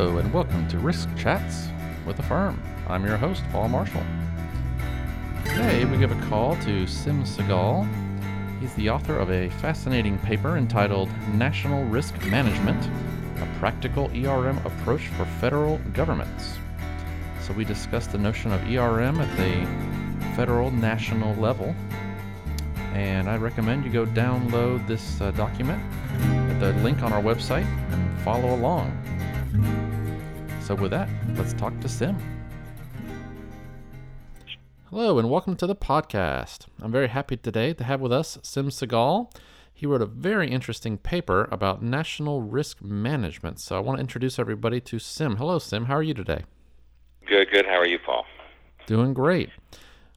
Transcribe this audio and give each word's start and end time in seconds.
Hello, 0.00 0.16
and 0.16 0.32
welcome 0.32 0.66
to 0.68 0.78
Risk 0.78 1.14
Chats 1.14 1.68
with 2.06 2.16
AFERM. 2.16 2.58
I'm 2.88 3.04
your 3.04 3.18
host, 3.18 3.42
Paul 3.52 3.68
Marshall. 3.68 4.02
Today, 5.44 5.84
we 5.84 5.98
give 5.98 6.10
a 6.10 6.26
call 6.26 6.56
to 6.62 6.86
Sim 6.86 7.22
Segal. 7.22 7.86
He's 8.60 8.72
the 8.76 8.88
author 8.88 9.18
of 9.18 9.30
a 9.30 9.50
fascinating 9.60 10.16
paper 10.20 10.56
entitled 10.56 11.10
National 11.34 11.84
Risk 11.84 12.18
Management 12.24 12.82
A 13.42 13.58
Practical 13.58 14.10
ERM 14.14 14.56
Approach 14.64 15.08
for 15.08 15.26
Federal 15.38 15.76
Governments. 15.92 16.56
So, 17.42 17.52
we 17.52 17.66
discussed 17.66 18.10
the 18.12 18.16
notion 18.16 18.52
of 18.52 18.62
ERM 18.62 19.20
at 19.20 19.36
the 19.36 20.34
federal 20.34 20.70
national 20.70 21.34
level. 21.34 21.74
And 22.94 23.28
I 23.28 23.36
recommend 23.36 23.84
you 23.84 23.90
go 23.90 24.06
download 24.06 24.86
this 24.86 25.20
uh, 25.20 25.30
document 25.32 25.82
at 26.22 26.58
the 26.58 26.72
link 26.82 27.02
on 27.02 27.12
our 27.12 27.20
website 27.20 27.66
and 27.92 28.20
follow 28.20 28.54
along. 28.54 28.96
So, 30.70 30.76
with 30.76 30.92
that, 30.92 31.08
let's 31.34 31.52
talk 31.52 31.76
to 31.80 31.88
Sim. 31.88 32.16
Hello, 34.88 35.18
and 35.18 35.28
welcome 35.28 35.56
to 35.56 35.66
the 35.66 35.74
podcast. 35.74 36.66
I'm 36.80 36.92
very 36.92 37.08
happy 37.08 37.36
today 37.36 37.74
to 37.74 37.82
have 37.82 38.00
with 38.00 38.12
us 38.12 38.38
Sim 38.44 38.68
Segal. 38.68 39.32
He 39.74 39.84
wrote 39.84 40.00
a 40.00 40.06
very 40.06 40.48
interesting 40.48 40.96
paper 40.96 41.48
about 41.50 41.82
national 41.82 42.42
risk 42.42 42.80
management. 42.80 43.58
So, 43.58 43.76
I 43.76 43.80
want 43.80 43.98
to 43.98 44.00
introduce 44.00 44.38
everybody 44.38 44.80
to 44.82 45.00
Sim. 45.00 45.38
Hello, 45.38 45.58
Sim. 45.58 45.86
How 45.86 45.96
are 45.96 46.04
you 46.04 46.14
today? 46.14 46.44
Good, 47.26 47.50
good. 47.50 47.66
How 47.66 47.74
are 47.74 47.86
you, 47.86 47.98
Paul? 47.98 48.24
Doing 48.86 49.12
great. 49.12 49.50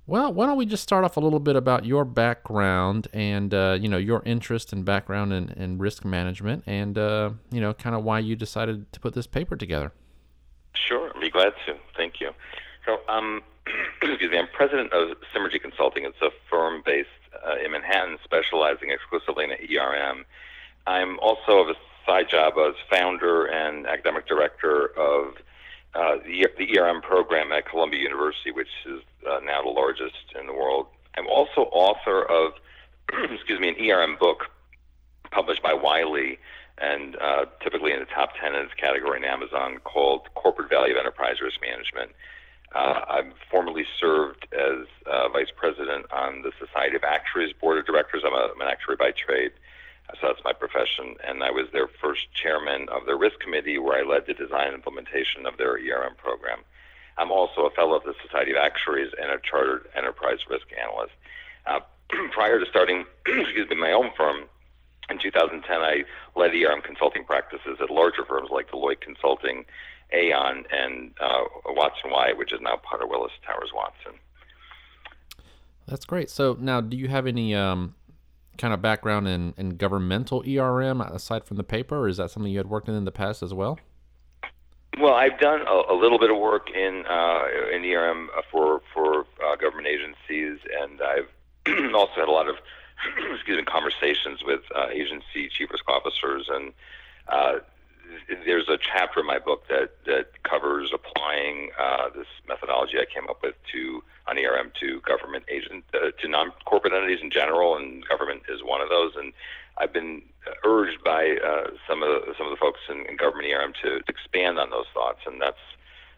Well, 0.06 0.32
why 0.32 0.46
don't 0.46 0.58
we 0.58 0.68
just 0.68 0.84
start 0.84 1.04
off 1.04 1.18
a 1.18 1.20
little 1.20 1.40
bit 1.40 1.56
about 1.56 1.84
your 1.84 2.06
background 2.06 3.08
and 3.12 3.56
uh, 3.56 3.80
you 3.82 3.90
know 3.90 3.98
your 3.98 4.22
interest 4.24 4.72
and 4.72 4.86
background 4.86 5.34
in, 5.34 5.50
in 5.54 5.80
risk 5.80 6.06
management, 6.06 6.64
and 6.68 6.96
uh, 6.96 7.32
you 7.50 7.60
know 7.60 7.74
kind 7.74 7.96
of 7.96 8.04
why 8.04 8.20
you 8.20 8.36
decided 8.36 8.94
to 8.94 9.00
put 9.00 9.16
this 9.16 9.26
paper 9.26 9.56
together. 9.56 9.92
Sure, 10.74 11.12
I'd 11.14 11.22
be 11.22 11.30
glad 11.30 11.54
to. 11.66 11.76
Thank 11.96 12.20
you. 12.20 12.32
So, 12.86 13.00
um, 13.08 13.42
excuse 14.02 14.32
me, 14.32 14.38
I'm 14.38 14.48
president 14.54 14.92
of 14.94 15.18
Symergy 15.34 15.62
Consulting. 15.62 16.06
It's 16.06 16.22
a 16.22 16.30
firm 16.50 16.82
based 16.86 17.10
uh, 17.46 17.56
in 17.64 17.72
Manhattan, 17.72 18.18
specializing 18.24 18.90
exclusively 18.90 19.46
in 19.46 19.52
ERM. 19.52 20.26
I'm 20.86 21.20
also 21.20 21.60
of 21.60 21.70
a 21.70 21.76
side 22.06 22.30
job 22.30 22.54
as 22.58 22.76
founder 22.90 23.46
and 23.46 23.88
academic 23.88 24.28
director 24.28 24.88
of 24.98 25.36
uh, 25.96 26.18
the, 26.26 26.48
the 26.58 26.80
ERM 26.80 27.02
program 27.02 27.52
at 27.52 27.68
Columbia 27.70 28.02
University, 28.02 28.52
which 28.52 28.68
is 28.86 29.02
uh, 29.30 29.40
now 29.44 29.62
the 29.62 29.70
largest 29.70 30.34
in 30.40 30.48
the 30.48 30.54
world. 30.54 30.88
I'm 31.16 31.28
also 31.28 31.62
author 31.72 32.24
of, 32.24 32.54
excuse 33.32 33.60
me, 33.60 33.70
an 33.70 33.76
ERM 33.80 34.18
book 34.20 34.46
published 35.32 35.64
by 35.64 35.74
Wiley 35.74 36.40
and 36.78 37.16
uh, 37.18 37.46
typically 37.62 37.94
in 37.94 38.00
the 38.00 38.06
top 38.06 38.32
10 38.42 38.56
in 38.56 38.66
its 38.66 38.74
category 38.74 39.18
in 39.18 39.26
Amazon 39.26 39.80
called 39.84 40.28
Corporate 40.34 40.70
Value 40.70 40.94
of 40.94 41.00
Enterprise 41.00 41.42
Risk 41.42 41.62
Management. 41.62 42.12
Uh, 42.74 43.02
I've 43.08 43.34
formerly 43.52 43.86
served 44.00 44.48
as 44.52 44.88
uh, 45.06 45.30
vice 45.30 45.52
president 45.56 46.08
on 46.12 46.42
the 46.42 46.52
Society 46.58 46.96
of 46.96 47.04
Actuaries 47.04 47.54
Board 47.54 47.78
of 47.78 47.86
Directors. 47.86 48.24
I'm, 48.26 48.34
a, 48.34 48.50
I'm 48.54 48.62
an 48.62 48.68
actuary 48.68 48.98
by 48.98 49.12
trade, 49.12 49.52
so 50.20 50.28
that's 50.28 50.44
my 50.44 50.54
profession. 50.54 51.16
And 51.24 51.44
I 51.44 51.52
was 51.52 51.68
their 51.72 51.88
first 52.02 52.34
chairman 52.34 52.90
of 52.90 53.06
their 53.06 53.18
risk 53.18 53.40
committee, 53.40 53.78
where 53.78 54.00
I 54.00 54.10
led 54.10 54.26
the 54.26 54.34
design 54.34 54.68
and 54.68 54.76
implementation 54.76 55.46
of 55.46 55.58
their 55.58 55.78
ERM 55.78 56.16
program. 56.18 56.60
I'm 57.18 57.32
also 57.32 57.68
a 57.68 57.72
fellow 57.72 57.96
of 57.96 58.04
the 58.04 58.16
Society 58.26 58.52
of 58.52 58.58
Actuaries 58.58 59.12
and 59.22 59.30
a 59.30 59.38
chartered 59.38 59.88
enterprise 59.96 60.40
risk 60.50 60.66
analyst. 60.74 61.14
Uh, 61.68 61.80
prior 62.32 62.60
to 62.60 62.66
starting, 62.66 63.06
excuse 63.28 63.70
me, 63.70 63.76
my 63.76 63.92
own 63.92 64.10
firm, 64.18 64.46
in 65.10 65.20
2010, 65.20 65.82
I 65.82 66.04
led 66.36 66.52
ERM 66.54 66.82
consulting 66.82 67.24
practices 67.26 67.78
at 67.82 67.90
larger 67.90 68.26
firms 68.26 68.50
like 68.52 68.70
Deloitte 68.72 69.02
Consulting, 69.02 69.66
Aon, 70.14 70.64
and 70.72 71.12
uh, 71.20 71.44
Watson 71.68 72.12
Wyatt, 72.12 72.38
which 72.38 72.54
is 72.54 72.60
now 72.62 72.78
part 72.78 73.02
of 73.02 73.10
Willis 73.10 73.32
Towers 73.46 73.72
Watson. 73.74 74.20
That's 75.88 76.06
great. 76.06 76.30
So 76.30 76.58
now, 76.60 76.80
do 76.82 76.96
you 76.96 77.10
have 77.10 77.28
any 77.28 77.54
um, 77.54 77.96
kind 78.58 78.74
of 78.74 78.82
background 78.82 79.28
in, 79.28 79.54
in 79.58 79.72
governmental 79.78 80.44
ERM 80.48 81.02
aside 81.02 81.44
from 81.44 81.58
the 81.58 81.64
paper, 81.64 81.98
or 81.98 82.08
is 82.08 82.18
that 82.18 82.32
something 82.32 82.52
you 82.52 82.60
had 82.60 82.70
worked 82.70 82.88
in 82.88 82.96
in 82.96 83.06
the 83.06 83.12
past 83.12 83.44
as 83.44 83.54
well? 83.54 83.80
Well, 85.00 85.16
I've 85.16 85.40
done 85.40 85.62
a, 85.68 85.94
a 85.94 85.96
little 85.96 86.20
bit 86.20 86.30
of 86.30 86.38
work 86.38 86.70
in 86.70 87.04
uh, 87.10 87.42
in 87.74 87.84
ERM 87.84 88.30
for 88.52 88.82
for 88.94 89.26
uh, 89.44 89.56
government 89.56 89.88
agencies, 89.88 90.60
and 90.82 91.02
I've 91.02 91.30
also 91.96 92.14
had 92.16 92.28
a 92.28 92.32
lot 92.32 92.48
of 92.48 92.56
excuse 93.34 93.58
me 93.58 93.64
conversations 93.64 94.44
with 94.44 94.62
uh, 94.76 94.88
agency 94.92 95.50
chief 95.50 95.72
risk 95.72 95.88
officers, 95.90 96.50
and 96.50 96.74
uh, 97.28 97.60
there's 98.46 98.68
a 98.70 98.78
chapter 98.78 99.22
in 99.22 99.26
my 99.26 99.40
book 99.40 99.68
that 99.70 99.92
that 100.06 100.44
covers 100.44 100.92
applying 100.94 101.70
uh, 101.80 102.10
this 102.16 102.28
methodology 102.48 102.98
I 103.00 103.06
came 103.06 103.30
up 103.30 103.42
with 103.42 103.56
to 103.72 104.04
on 104.28 104.38
ERM 104.38 104.72
to 104.80 105.02
government 105.02 105.46
agent 105.50 105.84
uh, 105.94 106.12
to 106.22 106.28
non 106.28 106.52
corporate 106.66 106.94
entities 106.94 107.20
in 107.22 107.32
general, 107.32 107.76
and 107.76 108.08
government 108.08 108.44
is 108.50 108.62
one 108.64 108.82
of 108.82 108.90
those. 108.90 109.14
And 109.16 109.34
I've 109.78 109.94
been 109.94 110.22
urged 110.66 111.04
by 111.04 111.38
uh, 111.44 111.72
some 111.88 112.04
of 112.04 112.10
the, 112.10 112.34
some 112.38 112.48
of 112.48 112.52
the 112.52 112.58
folks 112.58 112.80
in, 112.90 113.06
in 113.10 113.18
government 113.18 113.52
ERM 113.52 113.74
to, 113.84 114.00
to 114.00 114.06
expand 114.08 114.60
on 114.60 114.70
those 114.70 114.86
thoughts, 114.94 115.20
and 115.26 115.42
that's 115.42 115.58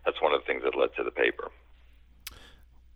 that's 0.06 0.22
one 0.22 0.34
of 0.34 0.41
the 0.41 0.45
things 0.45 0.63
that 0.63 0.75
led 0.78 0.95
to 0.97 1.03
the 1.03 1.12
paper. 1.12 1.50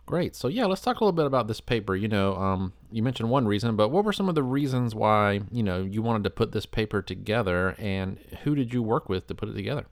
Great. 0.05 0.35
So 0.35 0.47
yeah, 0.47 0.66
let's 0.66 0.81
talk 0.81 0.99
a 0.99 1.03
little 1.03 1.16
bit 1.16 1.25
about 1.25 1.47
this 1.47 1.61
paper. 1.61 1.95
You 1.95 2.07
know, 2.07 2.35
um, 2.35 2.73
you 2.91 3.03
mentioned 3.03 3.29
one 3.29 3.47
reason, 3.47 3.75
but 3.75 3.89
what 3.89 4.03
were 4.03 4.13
some 4.13 4.29
of 4.29 4.35
the 4.35 4.44
reasons 4.44 4.95
why 4.95 5.41
you 5.51 5.63
know 5.63 5.81
you 5.81 6.01
wanted 6.01 6.23
to 6.23 6.29
put 6.29 6.51
this 6.51 6.66
paper 6.66 7.01
together, 7.01 7.75
and 7.77 8.17
who 8.44 8.55
did 8.55 8.73
you 8.73 8.81
work 8.81 9.09
with 9.09 9.27
to 9.27 9.35
put 9.35 9.50
it 9.50 9.53
together? 9.53 9.85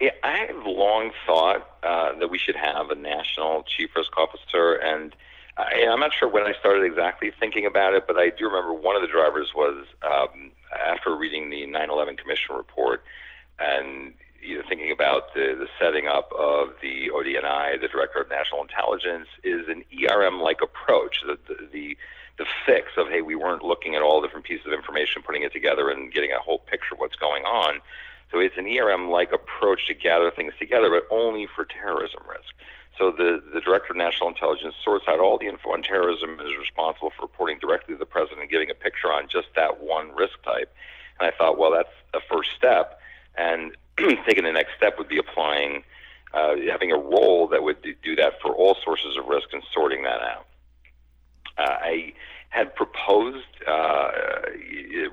Yeah, 0.00 0.10
I 0.22 0.46
have 0.48 0.66
long 0.66 1.10
thought 1.26 1.68
uh, 1.82 2.18
that 2.18 2.28
we 2.28 2.38
should 2.38 2.56
have 2.56 2.90
a 2.90 2.94
national 2.94 3.62
chief 3.64 3.90
risk 3.96 4.16
officer, 4.16 4.74
and 4.74 5.14
I, 5.56 5.86
I'm 5.90 6.00
not 6.00 6.12
sure 6.12 6.28
when 6.28 6.44
I 6.44 6.52
started 6.58 6.84
exactly 6.84 7.32
thinking 7.38 7.66
about 7.66 7.94
it, 7.94 8.06
but 8.06 8.16
I 8.16 8.30
do 8.30 8.46
remember 8.46 8.74
one 8.74 8.96
of 8.96 9.02
the 9.02 9.08
drivers 9.08 9.52
was 9.54 9.86
um, 10.02 10.52
after 10.86 11.16
reading 11.16 11.50
the 11.50 11.66
9/11 11.66 12.18
Commission 12.18 12.56
report, 12.56 13.04
and 13.58 14.12
you 14.46 14.56
know, 14.56 14.62
thinking 14.68 14.92
about 14.92 15.34
the, 15.34 15.56
the 15.58 15.66
setting 15.80 16.06
up 16.06 16.30
of 16.32 16.70
the 16.80 17.10
ODNI, 17.12 17.80
the 17.80 17.88
Director 17.88 18.20
of 18.20 18.30
National 18.30 18.62
Intelligence, 18.62 19.28
is 19.42 19.68
an 19.68 19.84
ERM-like 19.92 20.60
approach. 20.62 21.22
The, 21.26 21.38
the, 21.48 21.68
the 21.72 21.98
the 22.38 22.46
fix 22.66 22.88
of 22.98 23.08
hey, 23.08 23.22
we 23.22 23.34
weren't 23.34 23.62
looking 23.62 23.94
at 23.94 24.02
all 24.02 24.20
different 24.20 24.44
pieces 24.44 24.66
of 24.66 24.72
information, 24.74 25.22
putting 25.22 25.42
it 25.42 25.52
together, 25.52 25.88
and 25.88 26.12
getting 26.12 26.32
a 26.32 26.38
whole 26.38 26.58
picture 26.58 26.94
of 26.94 27.00
what's 27.00 27.16
going 27.16 27.44
on. 27.44 27.80
So 28.30 28.38
it's 28.40 28.58
an 28.58 28.66
ERM-like 28.66 29.32
approach 29.32 29.86
to 29.86 29.94
gather 29.94 30.30
things 30.30 30.52
together, 30.58 30.90
but 30.90 31.06
only 31.14 31.46
for 31.46 31.64
terrorism 31.64 32.20
risk. 32.28 32.52
So 32.98 33.10
the, 33.10 33.42
the 33.52 33.60
Director 33.60 33.92
of 33.92 33.96
National 33.96 34.28
Intelligence 34.28 34.74
sorts 34.82 35.06
out 35.08 35.20
all 35.20 35.38
the 35.38 35.46
info 35.46 35.72
on 35.72 35.82
terrorism 35.82 36.38
and 36.38 36.48
is 36.48 36.56
responsible 36.58 37.10
for 37.16 37.22
reporting 37.22 37.58
directly 37.58 37.94
to 37.94 37.98
the 37.98 38.06
President 38.06 38.40
and 38.40 38.50
giving 38.50 38.70
a 38.70 38.74
picture 38.74 39.08
on 39.12 39.28
just 39.28 39.48
that 39.54 39.82
one 39.82 40.14
risk 40.14 40.42
type. 40.42 40.74
And 41.20 41.28
I 41.28 41.36
thought, 41.36 41.58
well, 41.58 41.70
that's 41.70 41.92
a 42.14 42.20
first 42.30 42.50
step. 42.56 43.00
And 43.36 43.76
taking 44.26 44.44
the 44.44 44.52
next 44.52 44.76
step 44.76 44.98
would 44.98 45.08
be 45.08 45.18
applying, 45.18 45.82
uh, 46.34 46.54
having 46.70 46.92
a 46.92 46.96
role 46.96 47.48
that 47.48 47.62
would 47.62 47.82
do 48.02 48.16
that 48.16 48.40
for 48.40 48.54
all 48.54 48.76
sources 48.84 49.16
of 49.16 49.26
risk 49.26 49.48
and 49.52 49.62
sorting 49.72 50.02
that 50.02 50.20
out. 50.20 50.46
Uh, 51.58 51.76
I 51.80 52.12
had 52.50 52.74
proposed 52.74 53.46
uh, 53.66 54.10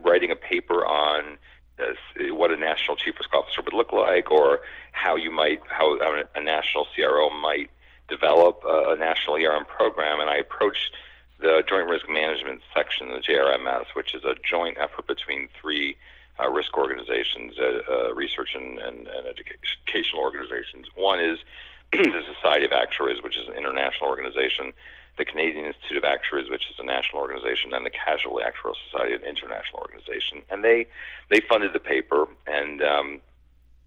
writing 0.04 0.32
a 0.32 0.36
paper 0.36 0.86
on 0.86 1.38
uh, 1.80 2.34
what 2.34 2.52
a 2.52 2.58
national 2.58 2.98
chief 2.98 3.16
risk 3.18 3.34
officer 3.34 3.62
would 3.62 3.74
look 3.74 3.92
like, 3.92 4.32
or 4.32 4.60
how 4.92 5.16
you 5.16 5.32
might, 5.32 5.62
how 5.68 5.98
a 6.36 6.42
national 6.42 6.88
CRO 6.94 7.30
might 7.30 7.70
develop 8.10 8.62
a, 8.66 8.92
a 8.92 8.96
national 8.98 9.38
ERM 9.38 9.66
program. 9.66 10.20
And 10.20 10.30
I 10.30 10.38
approached 10.38 10.96
the 11.40 11.64
Joint 11.68 11.90
Risk 11.90 12.08
Management 12.10 12.62
section 12.76 13.10
of 13.10 13.16
the 13.16 13.22
JRMS, 13.22 13.88
which 13.94 14.14
is 14.14 14.24
a 14.24 14.36
joint 14.48 14.78
effort 14.80 15.08
between 15.08 15.50
three 15.60 15.98
uh, 16.40 16.50
risk 16.50 16.78
organizations, 16.78 17.58
uh, 17.60 17.82
uh, 17.90 18.14
research 18.14 18.56
and, 18.56 18.80
and, 18.80 19.08
and, 19.08 19.28
educational 19.28 20.22
organizations. 20.22 20.88
One 20.96 21.20
is 21.20 21.40
the 21.92 22.24
Society 22.36 22.66
of 22.66 22.72
Actuaries, 22.72 23.22
which 23.22 23.38
is 23.38 23.48
an 23.48 23.54
international 23.54 24.10
organization, 24.10 24.74
the 25.18 25.26
Canadian 25.26 25.66
Institute 25.66 25.98
of 25.98 26.04
Actuaries, 26.04 26.50
which 26.50 26.64
is 26.72 26.80
a 26.80 26.84
national 26.84 27.22
organization, 27.22 27.74
and 27.74 27.86
the 27.86 27.92
Casualty 27.92 28.44
Actuarial 28.44 28.76
Society, 28.90 29.14
an 29.14 29.22
international 29.22 29.80
organization. 29.82 30.42
And 30.50 30.64
they 30.64 30.88
they 31.30 31.40
funded 31.40 31.74
the 31.74 31.80
paper, 31.80 32.28
and 32.48 32.82
um, 32.82 33.22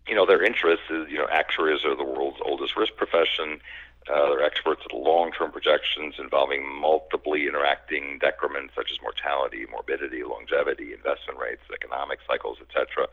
you 0.06 0.14
know 0.14 0.24
their 0.24 0.44
interest 0.44 0.82
is 0.88 1.10
you 1.10 1.18
know 1.18 1.26
actuaries 1.30 1.84
are 1.84 1.96
the 1.96 2.04
world's 2.04 2.38
oldest 2.44 2.76
risk 2.76 2.94
profession. 2.96 3.60
Uh, 4.08 4.28
they're 4.28 4.42
experts 4.42 4.82
at 4.84 4.94
long-term 4.94 5.50
projections 5.50 6.14
involving 6.18 6.64
multiply 6.66 7.38
interacting 7.38 8.18
decrements 8.20 8.72
such 8.76 8.92
as 8.92 9.02
mortality, 9.02 9.66
morbidity, 9.70 10.22
longevity, 10.22 10.92
investment 10.92 11.38
rates, 11.38 11.62
economic 11.74 12.20
cycles, 12.26 12.58
etc. 12.60 13.08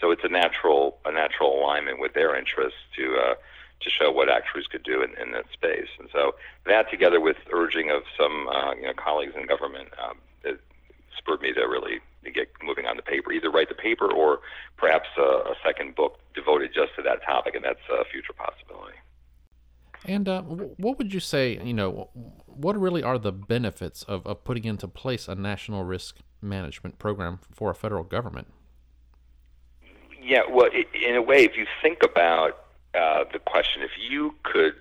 So 0.00 0.10
it's 0.10 0.24
a 0.24 0.28
natural 0.28 0.98
a 1.04 1.12
natural 1.12 1.58
alignment 1.58 1.98
with 1.98 2.14
their 2.14 2.36
interests 2.36 2.78
to 2.96 3.16
uh, 3.16 3.34
to 3.80 3.90
show 3.90 4.10
what 4.10 4.28
actuaries 4.28 4.66
could 4.66 4.82
do 4.82 5.02
in, 5.02 5.10
in 5.20 5.32
that 5.32 5.46
space. 5.52 5.88
And 5.98 6.08
so 6.12 6.34
that, 6.64 6.90
together 6.90 7.20
with 7.20 7.36
urging 7.52 7.90
of 7.90 8.02
some 8.16 8.48
uh, 8.48 8.74
you 8.74 8.82
know 8.82 8.94
colleagues 8.94 9.34
in 9.36 9.46
government, 9.46 9.88
um, 10.02 10.18
it 10.44 10.60
spurred 11.16 11.40
me 11.40 11.52
to 11.52 11.62
really 11.62 12.00
get 12.34 12.48
moving 12.62 12.86
on 12.86 12.96
the 12.96 13.02
paper. 13.02 13.32
Either 13.32 13.50
write 13.50 13.68
the 13.68 13.74
paper 13.74 14.10
or 14.12 14.40
perhaps 14.76 15.08
a, 15.18 15.20
a 15.52 15.54
second 15.64 15.94
book 15.94 16.18
devoted 16.34 16.72
just 16.74 16.94
to 16.96 17.02
that 17.02 17.22
topic, 17.24 17.54
and 17.54 17.64
that's 17.64 17.80
a 17.90 18.04
future 18.04 18.32
possibility. 18.32 18.96
And 20.06 20.28
uh, 20.28 20.42
what 20.42 20.98
would 20.98 21.12
you 21.12 21.18
say, 21.18 21.60
you 21.62 21.74
know, 21.74 22.10
what 22.46 22.80
really 22.80 23.02
are 23.02 23.18
the 23.18 23.32
benefits 23.32 24.04
of, 24.04 24.24
of 24.24 24.44
putting 24.44 24.64
into 24.64 24.86
place 24.86 25.26
a 25.26 25.34
national 25.34 25.82
risk 25.82 26.18
management 26.40 26.98
program 26.98 27.40
for 27.52 27.70
a 27.70 27.74
federal 27.74 28.04
government? 28.04 28.46
Yeah, 30.22 30.42
well, 30.48 30.70
in 30.72 31.16
a 31.16 31.22
way, 31.22 31.44
if 31.44 31.56
you 31.56 31.66
think 31.82 32.02
about 32.04 32.66
uh, 32.94 33.24
the 33.32 33.40
question, 33.40 33.82
if 33.82 33.90
you 33.98 34.34
could 34.44 34.74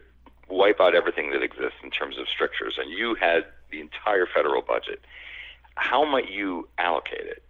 wipe 0.47 0.79
out 0.79 0.93
everything 0.93 1.31
that 1.31 1.41
exists 1.41 1.79
in 1.83 1.89
terms 1.89 2.19
of 2.19 2.27
strictures 2.29 2.75
and 2.77 2.91
you 2.91 3.15
had 3.15 3.45
the 3.71 3.81
entire 3.81 4.27
federal 4.27 4.61
budget, 4.61 5.01
how 5.75 6.05
might 6.05 6.29
you 6.29 6.67
allocate 6.77 7.25
it? 7.25 7.43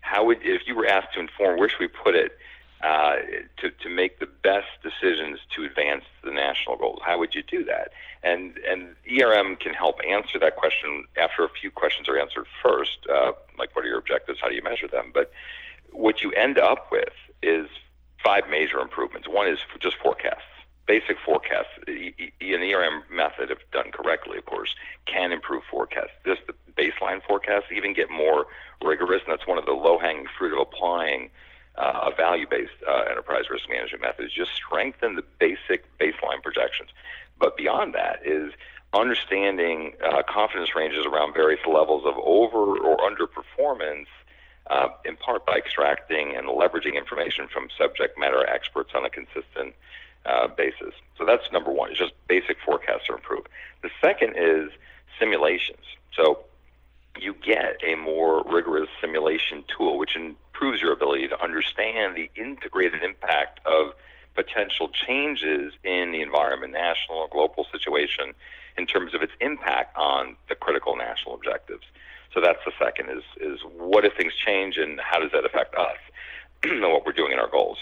How 0.00 0.24
would, 0.24 0.38
if 0.42 0.62
you 0.66 0.74
were 0.74 0.86
asked 0.86 1.14
to 1.14 1.20
inform 1.20 1.60
where 1.60 1.68
should 1.68 1.78
we 1.78 1.88
put 1.88 2.16
it 2.16 2.32
uh, 2.82 3.16
to, 3.58 3.70
to 3.70 3.88
make 3.88 4.20
the 4.20 4.26
best 4.26 4.68
decisions 4.82 5.38
to 5.54 5.64
advance 5.64 6.04
the 6.24 6.30
national 6.30 6.76
goals, 6.76 7.00
how 7.04 7.18
would 7.18 7.34
you 7.34 7.42
do 7.42 7.64
that? 7.64 7.90
And, 8.22 8.58
and 8.68 8.94
ERM 9.10 9.56
can 9.56 9.74
help 9.74 10.00
answer 10.06 10.38
that 10.38 10.56
question 10.56 11.04
after 11.16 11.44
a 11.44 11.48
few 11.48 11.70
questions 11.70 12.08
are 12.08 12.18
answered 12.18 12.46
first, 12.62 12.98
uh, 13.12 13.32
like 13.58 13.74
what 13.76 13.84
are 13.84 13.88
your 13.88 13.98
objectives, 13.98 14.40
how 14.40 14.48
do 14.48 14.54
you 14.54 14.62
measure 14.62 14.88
them? 14.88 15.10
But 15.12 15.32
what 15.92 16.22
you 16.22 16.32
end 16.32 16.58
up 16.58 16.90
with 16.90 17.12
is 17.42 17.68
five 18.22 18.44
major 18.50 18.78
improvements. 18.78 19.28
One 19.28 19.48
is 19.48 19.58
just 19.80 19.96
forecasts 19.96 20.42
basic 20.90 21.18
forecasts 21.24 21.70
the 21.86 22.12
ERM 22.42 23.04
method, 23.08 23.52
if 23.52 23.58
done 23.70 23.92
correctly, 23.92 24.38
of 24.38 24.44
course, 24.46 24.74
can 25.06 25.30
improve 25.30 25.62
forecasts. 25.70 26.10
Just 26.26 26.40
the 26.48 26.54
baseline 26.76 27.22
forecasts 27.22 27.66
even 27.72 27.94
get 27.94 28.10
more 28.10 28.46
rigorous, 28.82 29.22
and 29.24 29.32
that's 29.32 29.46
one 29.46 29.56
of 29.56 29.66
the 29.66 29.72
low-hanging 29.72 30.26
fruit 30.36 30.52
of 30.52 30.58
applying 30.58 31.30
uh, 31.76 32.10
a 32.12 32.14
value-based 32.14 32.82
uh, 32.86 33.04
enterprise 33.10 33.44
risk 33.50 33.68
management 33.68 34.02
method. 34.02 34.26
Is 34.26 34.32
just 34.32 34.52
strengthen 34.54 35.16
the 35.16 35.24
basic 35.38 35.84
baseline 35.98 36.42
projections. 36.42 36.90
But 37.38 37.56
beyond 37.56 37.94
that 37.94 38.20
is 38.24 38.52
understanding 38.92 39.94
uh, 40.04 40.22
confidence 40.28 40.74
ranges 40.74 41.06
around 41.06 41.32
various 41.32 41.64
levels 41.66 42.04
of 42.04 42.14
over 42.18 42.76
or 42.78 42.98
underperformance. 42.98 44.06
Uh, 44.66 44.88
in 45.04 45.16
part 45.16 45.44
by 45.46 45.54
extracting 45.54 46.36
and 46.36 46.46
leveraging 46.46 46.94
information 46.94 47.48
from 47.48 47.66
subject 47.76 48.16
matter 48.16 48.46
experts 48.46 48.90
on 48.94 49.04
a 49.04 49.10
consistent 49.10 49.74
uh, 50.26 50.46
basis. 50.46 50.94
So 51.18 51.24
that's 51.24 51.50
number 51.52 51.72
one. 51.72 51.90
It's 51.90 51.98
just 51.98 52.12
basic 52.28 52.56
forecasts 52.64 53.08
are 53.08 53.16
improved. 53.16 53.48
The 53.82 53.90
second 54.00 54.34
is 54.36 54.70
simulations. 55.18 55.84
So 56.14 56.44
you 57.18 57.34
get 57.34 57.80
a 57.84 57.94
more 57.96 58.44
rigorous 58.44 58.88
simulation 59.00 59.64
tool, 59.76 59.98
which 59.98 60.16
improves 60.60 60.82
your 60.82 60.92
ability 60.92 61.26
to 61.26 61.42
understand 61.42 62.14
the 62.14 62.30
integrated 62.36 63.02
impact 63.02 63.60
of 63.66 63.94
potential 64.34 64.88
changes 64.88 65.72
in 65.84 66.12
the 66.12 66.20
environment, 66.20 66.72
national 66.72 67.18
or 67.18 67.28
global 67.28 67.66
situation, 67.72 68.34
in 68.76 68.86
terms 68.86 69.14
of 69.14 69.22
its 69.22 69.32
impact 69.40 69.96
on 69.96 70.36
the 70.50 70.54
critical 70.54 70.96
national 70.96 71.34
objectives. 71.34 71.84
So 72.34 72.42
that's 72.42 72.60
the 72.66 72.72
second 72.78 73.08
is 73.08 73.24
is 73.40 73.60
what 73.76 74.04
if 74.04 74.12
things 74.14 74.34
change 74.34 74.76
and 74.76 75.00
how 75.00 75.18
does 75.18 75.32
that 75.32 75.46
affect 75.46 75.74
us 75.76 75.96
and 76.62 76.82
what 76.82 77.06
we're 77.06 77.12
doing 77.12 77.32
in 77.32 77.38
our 77.38 77.48
goals. 77.48 77.78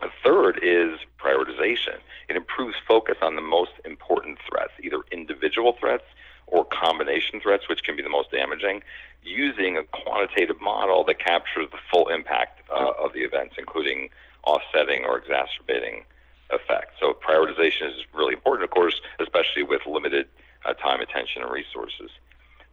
A 0.00 0.08
third 0.24 0.58
is 0.62 0.98
prioritization. 1.22 1.98
It 2.30 2.36
improves 2.36 2.76
focus 2.88 3.18
on 3.20 3.36
the 3.36 3.42
most 3.42 3.72
important 3.84 4.38
threats, 4.48 4.72
either 4.82 5.02
individual 5.12 5.76
threats 5.78 6.04
or 6.46 6.64
combination 6.64 7.40
threats, 7.40 7.68
which 7.68 7.82
can 7.82 7.96
be 7.96 8.02
the 8.02 8.08
most 8.08 8.30
damaging, 8.30 8.82
using 9.22 9.76
a 9.76 9.84
quantitative 9.84 10.60
model 10.60 11.04
that 11.04 11.18
captures 11.18 11.68
the 11.70 11.78
full 11.92 12.08
impact 12.08 12.62
uh, 12.70 12.92
of 12.98 13.12
the 13.12 13.20
events, 13.20 13.54
including 13.58 14.08
offsetting 14.44 15.04
or 15.04 15.18
exacerbating 15.18 16.04
effects. 16.52 16.94
So 16.98 17.12
prioritization 17.12 17.88
is 17.88 18.04
really 18.14 18.34
important, 18.34 18.64
of 18.64 18.70
course, 18.70 19.00
especially 19.20 19.62
with 19.62 19.86
limited 19.86 20.26
uh, 20.64 20.74
time, 20.74 21.00
attention, 21.00 21.42
and 21.42 21.50
resources. 21.50 22.10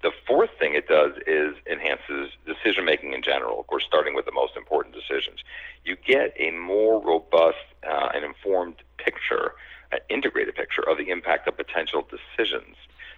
The 0.03 0.11
fourth 0.27 0.51
thing 0.59 0.75
it 0.75 0.87
does 0.87 1.13
is 1.25 1.55
enhances 1.69 2.31
decision 2.45 2.85
making 2.85 3.13
in 3.13 3.23
general, 3.23 3.59
of 3.59 3.67
course, 3.67 3.83
starting 3.85 4.13
with 4.13 4.25
the 4.25 4.31
most 4.31 4.55
important 4.55 4.93
decisions. 4.93 5.39
You 5.83 5.95
get 5.95 6.33
a 6.39 6.51
more 6.51 7.01
robust 7.01 7.57
uh, 7.87 8.09
and 8.13 8.23
informed 8.23 8.75
picture, 8.97 9.53
an 9.91 9.99
integrated 10.09 10.55
picture 10.55 10.87
of 10.87 10.97
the 10.97 11.09
impact 11.09 11.47
of 11.47 11.57
potential 11.57 12.07
decisions. 12.07 12.75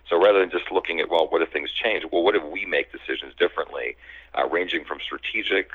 So 0.09 0.21
rather 0.21 0.39
than 0.39 0.49
just 0.49 0.71
looking 0.71 0.99
at, 0.99 1.09
well, 1.09 1.27
what 1.29 1.41
if 1.41 1.51
things 1.51 1.71
change? 1.71 2.03
Well, 2.11 2.23
what 2.23 2.35
if 2.35 2.43
we 2.43 2.65
make 2.65 2.91
decisions 2.91 3.33
differently, 3.37 3.95
uh, 4.35 4.47
ranging 4.47 4.83
from 4.83 4.99
strategic 4.99 5.69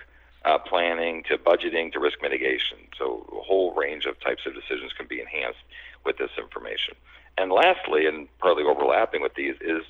uh, 0.45 0.59
planning 0.59 1.23
to 1.29 1.39
budgeting 1.39 1.93
to 1.93 2.01
risk 2.01 2.19
mitigation? 2.21 2.79
So 2.99 3.25
a 3.33 3.43
whole 3.43 3.73
range 3.75 4.07
of 4.07 4.19
types 4.21 4.43
of 4.45 4.55
decisions 4.55 4.93
can 4.93 5.07
be 5.07 5.21
enhanced 5.21 5.63
with 6.05 6.19
this 6.19 6.31
information. 6.37 6.95
And 7.39 7.53
lastly, 7.53 8.07
and 8.07 8.27
partly 8.39 8.65
overlapping 8.65 9.23
with 9.23 9.35
these, 9.35 9.55
is 9.61 9.85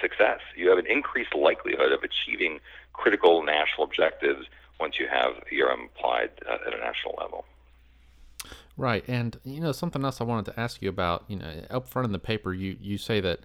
success. 0.00 0.40
You 0.56 0.68
have 0.70 0.78
an 0.78 0.86
increased 0.86 1.34
likelihood 1.34 1.92
of 1.92 2.02
achieving 2.02 2.60
critical 2.92 3.42
national 3.42 3.84
objectives 3.84 4.46
once 4.78 4.98
you 4.98 5.08
have 5.08 5.34
ERM 5.52 5.88
applied 5.94 6.30
uh, 6.48 6.58
at 6.66 6.74
a 6.74 6.78
national 6.78 7.14
level. 7.18 7.44
Right, 8.76 9.04
and 9.08 9.38
you 9.42 9.60
know 9.60 9.72
something 9.72 10.04
else 10.04 10.20
I 10.20 10.24
wanted 10.24 10.52
to 10.52 10.60
ask 10.60 10.82
you 10.82 10.88
about. 10.88 11.24
You 11.28 11.36
know, 11.36 11.64
up 11.70 11.88
front 11.88 12.04
in 12.04 12.12
the 12.12 12.18
paper, 12.18 12.52
you 12.52 12.76
you 12.78 12.98
say 12.98 13.20
that 13.20 13.40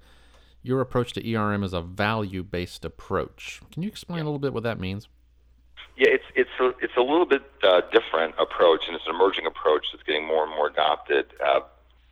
your 0.64 0.82
approach 0.82 1.14
to 1.14 1.36
ERM 1.36 1.64
is 1.64 1.74
a 1.74 1.82
value-based 1.82 2.86
approach. 2.86 3.62
Can 3.72 3.84
you 3.84 3.90
explain 3.90 4.22
a 4.22 4.26
little 4.26 4.40
bit 4.40 4.54
what 4.54 4.64
that 4.64 4.80
means? 4.80 5.08
Yeah, 5.98 6.10
it's 6.10 6.26
it's 6.36 6.50
a 6.60 6.74
it's 6.82 6.96
a 6.96 7.02
little 7.02 7.26
bit 7.26 7.44
uh, 7.64 7.82
different 7.92 8.36
approach, 8.40 8.88
and 8.88 8.96
it's 8.96 9.06
an 9.08 9.14
emerging 9.14 9.46
approach 9.46 9.88
that's 9.92 10.04
getting 10.04 10.26
more 10.26 10.44
and 10.44 10.52
more 10.52 10.68
adopted. 10.68 11.26
Uh, 11.46 11.62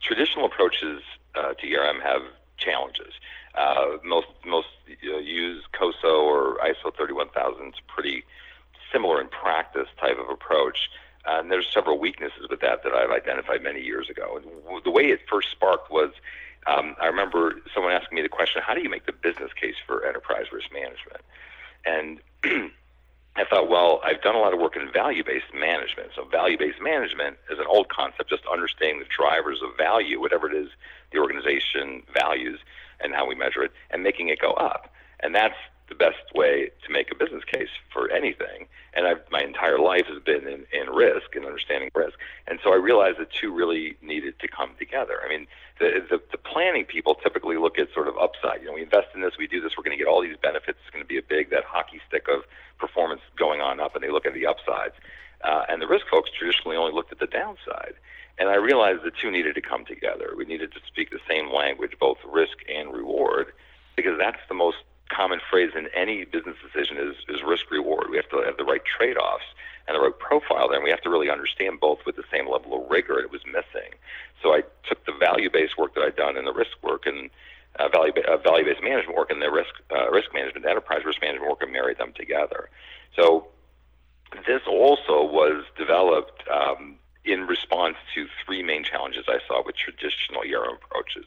traditional 0.02 0.46
approaches 0.46 1.02
uh, 1.36 1.54
to 1.54 1.74
ERM 1.74 2.02
have 2.02 2.22
challenges. 2.58 3.14
Uh, 3.56 3.98
most 4.04 4.28
most 4.46 4.68
use 5.02 5.64
COSO 5.72 6.24
or 6.24 6.58
ISO 6.58 6.96
31000. 6.96 7.68
It's 7.68 7.78
pretty 7.88 8.24
similar 8.92 9.22
in 9.22 9.28
practice 9.28 9.88
type 10.00 10.18
of 10.20 10.30
approach. 10.30 10.90
Uh, 11.26 11.40
and 11.40 11.52
there's 11.52 11.68
several 11.72 12.00
weaknesses 12.00 12.48
with 12.50 12.62
that 12.62 12.84
that 12.84 12.94
I've 12.94 13.12
identified 13.12 13.62
many 13.62 13.82
years 13.82 14.10
ago. 14.10 14.38
And 14.38 14.46
w- 14.64 14.82
the 14.84 14.92
way 14.92 15.06
it 15.06 15.20
first 15.30 15.52
sparked 15.52 15.92
was 15.92 16.12
um, 16.70 16.96
I 17.02 17.08
remember 17.08 17.56
someone 17.74 17.94
asking 17.94 18.16
me 18.16 18.22
the 18.22 18.30
question, 18.30 18.62
how 18.66 18.74
do 18.74 18.82
you 18.82 18.90
make 18.90 19.06
the 19.06 19.12
business 19.12 19.52
case 19.60 19.76
for 19.88 20.06
enterprise 20.06 20.46
risk 20.52 20.68
management? 20.72 21.22
And 21.86 22.20
I 23.36 23.46
thought, 23.46 23.70
well, 23.70 24.02
I've 24.04 24.22
done 24.22 24.36
a 24.36 24.40
lot 24.40 24.54
of 24.54 24.60
work 24.60 24.76
in 24.76 24.92
value 24.92 25.24
based 25.24 25.54
management. 25.54 26.12
So, 26.16 26.26
value 26.26 26.58
based 26.58 26.82
management 26.82 27.38
is 27.50 27.58
an 27.58 27.66
old 27.68 27.90
concept, 27.90 28.30
just 28.30 28.44
understanding 28.52 29.00
the 29.00 29.06
drivers 29.06 29.62
of 29.64 29.78
value, 29.78 30.20
whatever 30.20 30.52
it 30.52 30.56
is 30.56 30.70
the 31.12 31.20
organization 31.20 32.04
values 32.14 32.60
and 33.00 33.14
how 33.14 33.26
we 33.26 33.34
measure 33.34 33.64
it, 33.64 33.72
and 33.92 34.04
making 34.04 34.28
it 34.30 34.40
go 34.40 34.52
up. 34.52 34.94
And 35.22 35.34
that's 35.34 35.56
the 35.90 35.96
best 35.96 36.34
way 36.34 36.70
to 36.86 36.94
make 36.94 37.12
a 37.12 37.16
business 37.16 37.44
case 37.44 37.70
for 37.92 38.10
anything. 38.12 38.68
And 38.94 39.06
I've, 39.08 39.22
my 39.32 39.42
entire 39.42 39.80
life 39.80 40.06
has 40.08 40.22
been 40.24 40.48
in, 40.48 40.66
in 40.72 40.90
risk 40.94 41.36
and 41.36 41.46
understanding 41.46 41.90
risk. 41.94 42.18
And 42.48 42.60
so 42.64 42.72
I 42.72 42.78
realized 42.78 43.18
the 43.20 43.26
two 43.26 43.54
really 43.54 43.98
needed 44.02 44.40
to 44.40 44.48
come 44.48 44.72
together. 44.80 45.20
I 45.24 45.30
mean, 45.30 45.48
the, 45.80 46.06
the, 46.10 46.22
the 46.32 46.38
planning 46.38 46.86
people 46.86 47.16
typically 47.16 47.58
look 47.58 47.78
at 47.78 47.94
sort 47.94 48.08
of 48.08 48.18
upside. 48.18 48.62
You 48.62 48.68
know, 48.68 48.74
we 48.74 48.84
invest 48.84 49.08
in 49.14 49.22
this, 49.22 49.34
we 49.38 49.48
do 49.48 49.62
this, 49.62 49.74
we're 49.78 49.84
going 49.84 49.98
to 49.98 50.04
get 50.04 50.10
all 50.10 50.22
these 50.22 50.38
benefits. 50.42 50.80
It's 50.84 50.94
going 50.94 51.04
to 51.04 51.08
be 51.08 51.18
a 51.18 51.24
big, 51.24 51.50
that 51.50 51.64
hockey 51.66 52.02
stick 52.08 52.28
of 52.28 52.44
performance 52.78 53.22
going 53.38 53.62
on 53.62 53.80
up, 53.80 53.96
and 53.96 54.04
they 54.04 54.12
look 54.12 54.26
at 54.26 54.34
the 54.34 54.46
upsides. 54.46 54.96
Uh, 55.44 55.64
and 55.70 55.82
the 55.82 55.88
risk 55.88 56.06
folks 56.12 56.30
traditionally 56.38 56.76
only 56.76 56.94
looked 56.94 57.12
at 57.12 57.20
the 57.20 57.28
downside. 57.28 57.94
And 58.38 58.50
I 58.50 58.56
realized 58.56 59.04
the 59.04 59.12
two 59.12 59.32
needed 59.32 59.56
to 59.56 59.62
come 59.62 59.86
together. 59.86 60.34
We 60.36 60.46
needed 60.46 60.72
to 60.74 60.80
speak 60.88 61.12
the 61.12 61.20
same 61.30 61.54
language, 61.54 61.92
both 62.00 62.18
risk 62.26 62.58
and 62.70 62.94
reward, 62.94 63.48
because 63.96 64.18
that's 64.18 64.40
the 64.48 64.56
most 64.56 64.78
common 65.10 65.40
phrase 65.50 65.72
in 65.76 65.88
any 65.96 66.26
business 66.26 66.56
decision 66.64 66.98
is, 66.98 67.16
is 67.28 67.44
risk 67.44 67.70
reward. 67.72 68.08
We 68.10 68.18
have 68.18 68.30
to 68.30 68.38
have 68.46 68.58
the 68.58 68.64
right 68.64 68.82
trade 68.86 69.18
offs 69.18 69.46
and 69.88 69.96
the 69.96 70.02
right 70.02 70.18
profile 70.18 70.70
there, 70.70 70.78
and 70.78 70.84
we 70.84 70.92
have 70.92 71.02
to 71.02 71.10
really 71.10 71.30
understand 71.30 71.80
both 71.80 72.00
with 72.06 72.16
the 72.16 72.24
same 72.32 72.48
level 72.50 72.82
of 72.82 72.90
rigor. 72.90 73.20
It 73.20 73.32
was 73.32 73.42
missing. 73.46 73.92
So 74.42 74.54
I 74.54 74.62
took 74.88 75.06
the 75.06 75.14
value 75.20 75.50
based 75.52 75.78
work 75.78 75.96
that 75.96 76.02
I'd 76.02 76.16
done 76.16 76.38
and 76.38 76.48
the 76.48 76.54
risk 76.54 76.72
work 76.82 77.06
and 77.06 77.30
uh, 77.78 77.88
value 77.90 78.14
uh, 78.28 78.38
based 78.38 78.84
management 78.84 79.18
work 79.18 79.32
and 79.32 79.42
the 79.42 79.52
risk 79.52 79.74
uh, 79.92 80.10
risk 80.12 80.34
management, 80.34 80.66
enterprise 80.66 81.04
risk 81.06 81.22
management 81.22 81.50
work, 81.50 81.64
and 81.64 81.72
married 81.72 81.98
them 81.98 82.14
together. 82.14 82.70
So 83.16 83.48
this 84.46 84.62
also 84.68 85.24
was 85.24 85.64
developed 85.78 86.44
um, 86.50 86.96
in 87.26 87.48
response 87.48 87.98
to 88.14 88.28
three 88.46 88.64
main 88.64 88.84
challenges 88.84 89.26
I 89.28 89.40
saw 89.48 89.64
with 89.66 89.76
traditional 89.76 90.42
ERM 90.42 90.78
approaches. 90.84 91.26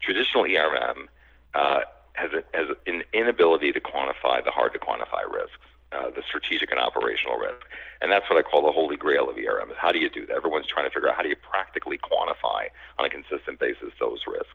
Traditional 0.00 0.44
ERM 0.44 1.08
uh, 1.54 1.80
has, 2.14 2.30
a, 2.32 2.42
has 2.56 2.68
an 2.86 3.02
inability 3.12 3.72
to 3.72 3.80
quantify 3.80 4.42
the 4.44 4.50
hard 4.50 4.72
to 4.72 4.78
quantify 4.78 5.22
risks, 5.30 5.58
uh, 5.92 6.10
the 6.10 6.22
strategic 6.26 6.70
and 6.70 6.80
operational 6.80 7.36
risk. 7.36 7.66
And 8.00 8.10
that's 8.10 8.28
what 8.30 8.38
I 8.38 8.42
call 8.42 8.64
the 8.64 8.72
holy 8.72 8.96
grail 8.96 9.28
of 9.28 9.36
ERM 9.36 9.70
is 9.70 9.76
how 9.78 9.92
do 9.92 9.98
you 9.98 10.08
do 10.08 10.26
that? 10.26 10.36
Everyone's 10.36 10.66
trying 10.66 10.86
to 10.86 10.90
figure 10.90 11.08
out 11.08 11.16
how 11.16 11.22
do 11.22 11.28
you 11.28 11.36
practically 11.36 11.98
quantify 11.98 12.68
on 12.98 13.04
a 13.04 13.10
consistent 13.10 13.58
basis 13.58 13.92
those 14.00 14.20
risks. 14.26 14.54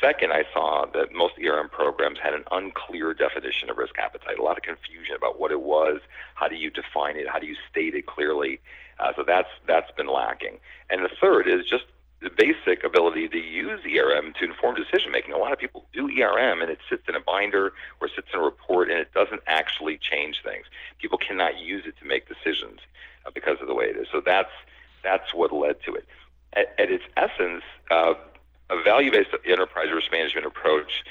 Second, 0.00 0.32
I 0.32 0.42
saw 0.52 0.86
that 0.94 1.12
most 1.12 1.34
ERM 1.38 1.68
programs 1.68 2.18
had 2.20 2.34
an 2.34 2.44
unclear 2.50 3.14
definition 3.14 3.70
of 3.70 3.76
risk 3.76 3.98
appetite, 3.98 4.38
a 4.38 4.42
lot 4.42 4.56
of 4.56 4.64
confusion 4.64 5.14
about 5.14 5.38
what 5.38 5.52
it 5.52 5.60
was, 5.60 6.00
how 6.34 6.48
do 6.48 6.56
you 6.56 6.70
define 6.70 7.16
it, 7.16 7.28
how 7.28 7.38
do 7.38 7.46
you 7.46 7.54
state 7.70 7.94
it 7.94 8.06
clearly. 8.06 8.60
Uh, 8.98 9.12
so 9.14 9.22
that's 9.24 9.48
that's 9.66 9.90
been 9.92 10.08
lacking. 10.08 10.58
And 10.90 11.04
the 11.04 11.10
third 11.20 11.46
is 11.46 11.66
just 11.66 11.84
the 12.22 12.30
basic 12.30 12.84
ability 12.84 13.28
to 13.28 13.38
use 13.38 13.80
ERM 13.84 14.32
to 14.38 14.44
inform 14.44 14.76
decision 14.76 15.10
making. 15.10 15.32
A 15.32 15.38
lot 15.38 15.52
of 15.52 15.58
people 15.58 15.86
do 15.92 16.08
ERM 16.08 16.62
and 16.62 16.70
it 16.70 16.78
sits 16.88 17.02
in 17.08 17.16
a 17.16 17.20
binder 17.20 17.72
or 18.00 18.08
sits 18.08 18.28
in 18.32 18.38
a 18.38 18.42
report 18.42 18.90
and 18.90 18.98
it 18.98 19.12
doesn't 19.12 19.42
actually 19.46 19.98
change 19.98 20.40
things. 20.44 20.66
People 20.98 21.18
cannot 21.18 21.58
use 21.58 21.84
it 21.86 21.94
to 21.98 22.06
make 22.06 22.28
decisions 22.28 22.80
uh, 23.26 23.30
because 23.34 23.60
of 23.60 23.66
the 23.66 23.74
way 23.74 23.86
it 23.86 23.96
is. 23.96 24.06
So 24.12 24.22
that's 24.24 24.52
that's 25.02 25.34
what 25.34 25.52
led 25.52 25.82
to 25.82 25.94
it. 25.94 26.06
At, 26.52 26.74
at 26.78 26.90
its 26.90 27.04
essence, 27.16 27.64
uh, 27.90 28.14
a 28.70 28.82
value-based 28.82 29.30
enterprise 29.44 29.88
risk 29.92 30.12
management 30.12 30.46
approach 30.46 31.04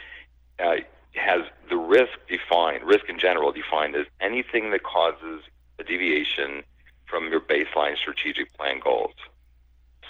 uh, 0.60 0.78
has 1.14 1.42
the 1.70 1.76
risk 1.76 2.14
defined, 2.30 2.84
risk 2.84 3.10
in 3.10 3.20
general 3.20 3.52
defined 3.52 3.96
as 3.96 4.06
anything 4.22 4.72
that 4.72 4.84
causes 4.84 5.42
a 5.78 5.84
deviation 5.84 6.64
from 7.06 7.30
your 7.30 7.42
baseline 7.42 7.98
strategic 7.98 8.54
plan 8.58 8.80
goals. 8.82 9.14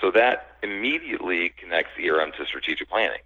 So 0.02 0.10
that 0.12 0.58
immediately 0.64 1.54
connects 1.58 1.92
ERM 2.04 2.32
to 2.38 2.46
strategic 2.46 2.90
planning, 2.90 3.22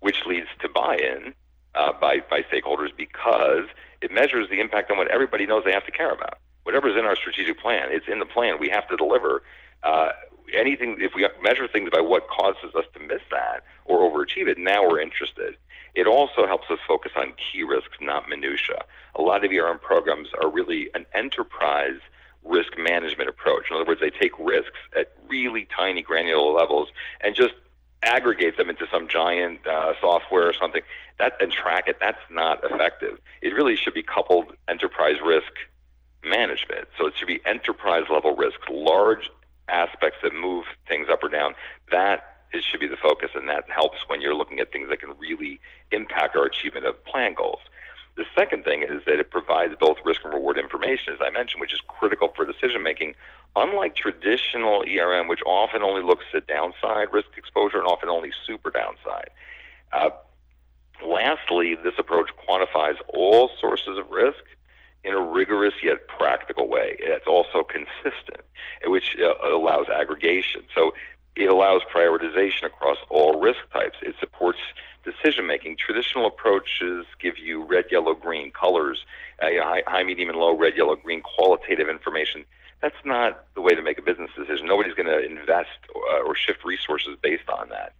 which 0.00 0.24
leads 0.26 0.48
to 0.62 0.68
buy-in 0.68 1.34
uh, 1.74 1.92
by, 2.00 2.20
by 2.30 2.40
stakeholders 2.42 2.88
because 2.96 3.66
it 4.00 4.10
measures 4.10 4.48
the 4.48 4.58
impact 4.58 4.90
on 4.90 4.96
what 4.96 5.08
everybody 5.08 5.46
knows 5.46 5.64
they 5.64 5.72
have 5.72 5.84
to 5.84 5.92
care 5.92 6.10
about. 6.10 6.38
Whatever's 6.62 6.96
in 6.96 7.04
our 7.04 7.16
strategic 7.16 7.60
plan, 7.60 7.88
it's 7.90 8.08
in 8.08 8.18
the 8.18 8.26
plan. 8.26 8.58
We 8.58 8.70
have 8.70 8.88
to 8.88 8.96
deliver. 8.96 9.42
Uh, 9.82 10.12
anything, 10.54 10.96
if 11.00 11.12
we 11.14 11.28
measure 11.42 11.68
things 11.68 11.90
by 11.90 12.00
what 12.00 12.28
causes 12.28 12.74
us 12.74 12.84
to 12.94 13.00
miss 13.00 13.20
that 13.30 13.62
or 13.84 13.98
overachieve 13.98 14.48
it, 14.48 14.58
now 14.58 14.82
we're 14.88 15.00
interested. 15.00 15.56
It 15.94 16.06
also 16.06 16.46
helps 16.46 16.70
us 16.70 16.78
focus 16.88 17.12
on 17.14 17.34
key 17.36 17.62
risks, 17.62 17.96
not 18.00 18.28
minutia. 18.28 18.84
A 19.14 19.22
lot 19.22 19.44
of 19.44 19.52
ERM 19.52 19.78
programs 19.80 20.28
are 20.40 20.50
really 20.50 20.88
an 20.94 21.04
enterprise– 21.12 22.00
risk 22.46 22.78
management 22.78 23.28
approach. 23.28 23.64
In 23.70 23.76
other 23.76 23.84
words, 23.84 24.00
they 24.00 24.10
take 24.10 24.32
risks 24.38 24.78
at 24.96 25.12
really 25.28 25.66
tiny 25.76 26.02
granular 26.02 26.52
levels 26.52 26.88
and 27.20 27.34
just 27.34 27.54
aggregate 28.02 28.56
them 28.56 28.70
into 28.70 28.86
some 28.90 29.08
giant 29.08 29.66
uh, 29.66 29.94
software 30.00 30.48
or 30.48 30.52
something 30.52 30.82
that 31.18 31.34
and 31.40 31.50
track 31.50 31.88
it. 31.88 31.96
That's 32.00 32.20
not 32.30 32.62
effective. 32.62 33.18
It 33.42 33.54
really 33.54 33.76
should 33.76 33.94
be 33.94 34.02
coupled 34.02 34.52
enterprise 34.68 35.16
risk 35.24 35.52
management. 36.24 36.88
So 36.98 37.06
it 37.06 37.14
should 37.16 37.28
be 37.28 37.40
enterprise 37.44 38.04
level 38.10 38.36
risks, 38.36 38.62
large 38.70 39.30
aspects 39.68 40.18
that 40.22 40.34
move 40.34 40.64
things 40.86 41.08
up 41.10 41.22
or 41.22 41.28
down. 41.28 41.54
That 41.90 42.36
should 42.60 42.80
be 42.80 42.86
the 42.86 42.96
focus, 42.96 43.30
and 43.34 43.48
that 43.48 43.68
helps 43.68 43.98
when 44.06 44.20
you're 44.20 44.34
looking 44.34 44.60
at 44.60 44.72
things 44.72 44.88
that 44.88 45.00
can 45.00 45.12
really 45.18 45.60
impact 45.90 46.36
our 46.36 46.44
achievement 46.44 46.86
of 46.86 47.04
plan 47.04 47.34
goals. 47.34 47.60
The 48.16 48.24
second 48.34 48.64
thing 48.64 48.82
is 48.82 49.02
that 49.04 49.18
it 49.20 49.30
provides 49.30 49.74
both 49.78 49.98
risk 50.04 50.22
and 50.24 50.32
reward 50.32 50.58
information, 50.58 51.12
as 51.12 51.20
I 51.20 51.30
mentioned, 51.30 51.60
which 51.60 51.74
is 51.74 51.80
critical 51.86 52.32
for 52.34 52.46
decision 52.46 52.82
making. 52.82 53.14
Unlike 53.54 53.94
traditional 53.94 54.84
ERM, 54.88 55.28
which 55.28 55.40
often 55.46 55.82
only 55.82 56.02
looks 56.02 56.24
at 56.34 56.46
downside 56.46 57.12
risk 57.12 57.28
exposure 57.36 57.78
and 57.78 57.86
often 57.86 58.08
only 58.08 58.32
super 58.46 58.70
downside. 58.70 59.30
Uh, 59.92 60.10
lastly, 61.06 61.76
this 61.82 61.94
approach 61.98 62.30
quantifies 62.48 62.96
all 63.08 63.50
sources 63.60 63.98
of 63.98 64.10
risk 64.10 64.42
in 65.04 65.12
a 65.12 65.20
rigorous 65.20 65.74
yet 65.82 66.08
practical 66.08 66.68
way. 66.68 66.96
It's 66.98 67.26
also 67.26 67.62
consistent, 67.64 68.40
which 68.86 69.16
uh, 69.22 69.34
allows 69.46 69.88
aggregation. 69.88 70.62
So 70.74 70.92
it 71.36 71.50
allows 71.50 71.82
prioritization 71.94 72.64
across 72.64 72.96
all 73.10 73.38
risk 73.40 73.60
types. 73.72 73.98
It 74.02 74.14
supports 74.18 74.58
decision 75.06 75.46
making. 75.46 75.76
Traditional 75.76 76.26
approaches 76.26 77.06
give 77.20 77.38
you 77.38 77.64
red, 77.64 77.86
yellow, 77.90 78.14
green 78.14 78.50
colors, 78.50 79.06
uh, 79.42 79.46
you 79.46 79.60
know, 79.60 79.64
high, 79.64 79.82
high, 79.86 80.02
medium, 80.04 80.28
and 80.28 80.38
low, 80.38 80.56
red, 80.56 80.76
yellow, 80.76 80.96
green 80.96 81.22
qualitative 81.22 81.88
information. 81.88 82.44
That's 82.82 83.02
not 83.04 83.46
the 83.54 83.62
way 83.62 83.74
to 83.74 83.82
make 83.82 83.98
a 83.98 84.02
business 84.02 84.30
decision. 84.36 84.66
Nobody's 84.66 84.94
going 84.94 85.06
to 85.06 85.24
invest 85.24 85.78
uh, 85.94 86.26
or 86.26 86.34
shift 86.34 86.64
resources 86.64 87.16
based 87.22 87.48
on 87.48 87.70
that. 87.70 87.94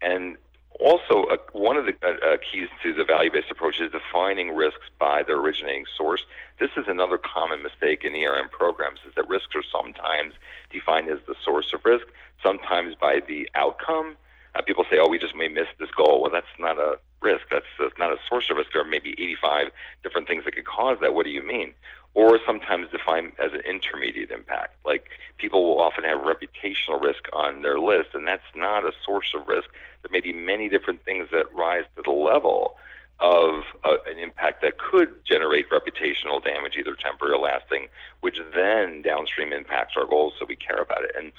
And 0.00 0.36
also, 0.78 1.24
uh, 1.24 1.36
one 1.52 1.76
of 1.76 1.84
the 1.84 1.94
uh, 2.02 2.12
uh, 2.24 2.36
keys 2.38 2.68
to 2.82 2.94
the 2.94 3.04
value-based 3.04 3.50
approach 3.50 3.80
is 3.80 3.90
defining 3.90 4.54
risks 4.54 4.88
by 4.98 5.22
their 5.22 5.36
originating 5.36 5.84
source. 5.96 6.24
This 6.58 6.70
is 6.76 6.84
another 6.88 7.18
common 7.18 7.62
mistake 7.62 8.04
in 8.04 8.14
ERM 8.14 8.48
programs: 8.50 9.00
is 9.06 9.14
that 9.16 9.28
risks 9.28 9.54
are 9.54 9.64
sometimes 9.70 10.34
defined 10.70 11.08
as 11.08 11.18
the 11.26 11.34
source 11.44 11.72
of 11.74 11.84
risk, 11.84 12.06
sometimes 12.42 12.94
by 12.94 13.20
the 13.26 13.48
outcome, 13.54 14.16
uh, 14.54 14.62
people 14.62 14.84
say, 14.90 14.98
"Oh, 14.98 15.08
we 15.08 15.18
just 15.18 15.34
may 15.34 15.48
miss 15.48 15.68
this 15.78 15.90
goal." 15.90 16.20
Well, 16.20 16.30
that's 16.30 16.46
not 16.58 16.78
a 16.78 16.98
risk. 17.22 17.46
That's, 17.50 17.66
that's 17.78 17.98
not 17.98 18.12
a 18.12 18.16
source 18.28 18.50
of 18.50 18.56
risk. 18.56 18.70
There 18.72 18.82
are 18.82 18.88
maybe 18.88 19.10
85 19.12 19.70
different 20.02 20.26
things 20.26 20.44
that 20.44 20.54
could 20.54 20.66
cause 20.66 20.98
that. 21.00 21.14
What 21.14 21.24
do 21.24 21.30
you 21.30 21.42
mean? 21.42 21.74
Or 22.14 22.38
sometimes 22.44 22.90
defined 22.90 23.32
as 23.38 23.52
an 23.52 23.60
intermediate 23.60 24.30
impact. 24.30 24.74
Like 24.84 25.10
people 25.38 25.64
will 25.64 25.80
often 25.80 26.04
have 26.04 26.20
reputational 26.20 27.00
risk 27.00 27.24
on 27.32 27.62
their 27.62 27.78
list, 27.78 28.10
and 28.14 28.26
that's 28.26 28.42
not 28.54 28.84
a 28.84 28.92
source 29.04 29.32
of 29.34 29.46
risk. 29.46 29.68
There 30.02 30.10
may 30.10 30.20
be 30.20 30.32
many 30.32 30.68
different 30.68 31.04
things 31.04 31.28
that 31.32 31.52
rise 31.54 31.84
to 31.96 32.02
the 32.02 32.10
level 32.10 32.76
of 33.20 33.64
uh, 33.84 33.96
an 34.06 34.18
impact 34.18 34.62
that 34.62 34.78
could 34.78 35.10
generate 35.26 35.68
reputational 35.70 36.42
damage, 36.42 36.76
either 36.78 36.94
temporary 36.94 37.34
or 37.34 37.38
lasting, 37.38 37.88
which 38.20 38.38
then 38.54 39.02
downstream 39.02 39.52
impacts 39.52 39.94
our 39.96 40.06
goals, 40.06 40.32
so 40.38 40.46
we 40.48 40.56
care 40.56 40.80
about 40.80 41.04
it. 41.04 41.12
And 41.16 41.30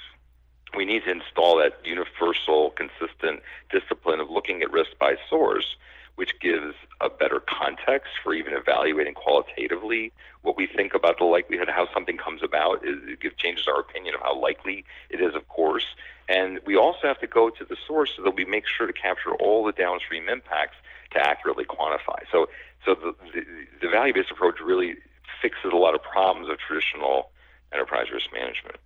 we 0.76 0.84
need 0.84 1.04
to 1.04 1.10
install 1.10 1.58
that 1.58 1.78
universal, 1.84 2.70
consistent 2.70 3.42
discipline 3.70 4.20
of 4.20 4.30
looking 4.30 4.62
at 4.62 4.70
risk 4.70 4.90
by 4.98 5.16
source, 5.28 5.76
which 6.16 6.38
gives 6.40 6.74
a 7.00 7.08
better 7.08 7.40
context 7.40 8.10
for 8.22 8.34
even 8.34 8.52
evaluating 8.52 9.14
qualitatively 9.14 10.12
what 10.42 10.56
we 10.56 10.66
think 10.66 10.94
about 10.94 11.18
the 11.18 11.24
likelihood 11.24 11.68
of 11.68 11.74
how 11.74 11.88
something 11.92 12.16
comes 12.16 12.42
about. 12.42 12.80
It 12.84 13.36
changes 13.38 13.66
our 13.66 13.80
opinion 13.80 14.14
of 14.14 14.20
how 14.20 14.38
likely 14.38 14.84
it 15.10 15.20
is, 15.20 15.34
of 15.34 15.48
course. 15.48 15.86
And 16.28 16.60
we 16.66 16.76
also 16.76 17.06
have 17.06 17.20
to 17.20 17.26
go 17.26 17.50
to 17.50 17.64
the 17.64 17.76
source 17.86 18.12
so 18.16 18.22
that 18.22 18.34
we 18.34 18.44
make 18.44 18.66
sure 18.66 18.86
to 18.86 18.92
capture 18.92 19.34
all 19.34 19.64
the 19.64 19.72
downstream 19.72 20.28
impacts 20.28 20.76
to 21.12 21.18
accurately 21.18 21.64
quantify. 21.64 22.20
So, 22.30 22.48
so 22.84 22.94
the, 22.94 23.14
the, 23.34 23.44
the 23.82 23.88
value-based 23.88 24.30
approach 24.30 24.60
really 24.60 24.96
fixes 25.40 25.72
a 25.72 25.76
lot 25.76 25.94
of 25.94 26.02
problems 26.02 26.48
of 26.48 26.58
traditional 26.58 27.30
enterprise 27.72 28.06
risk 28.12 28.26
management. 28.32 28.76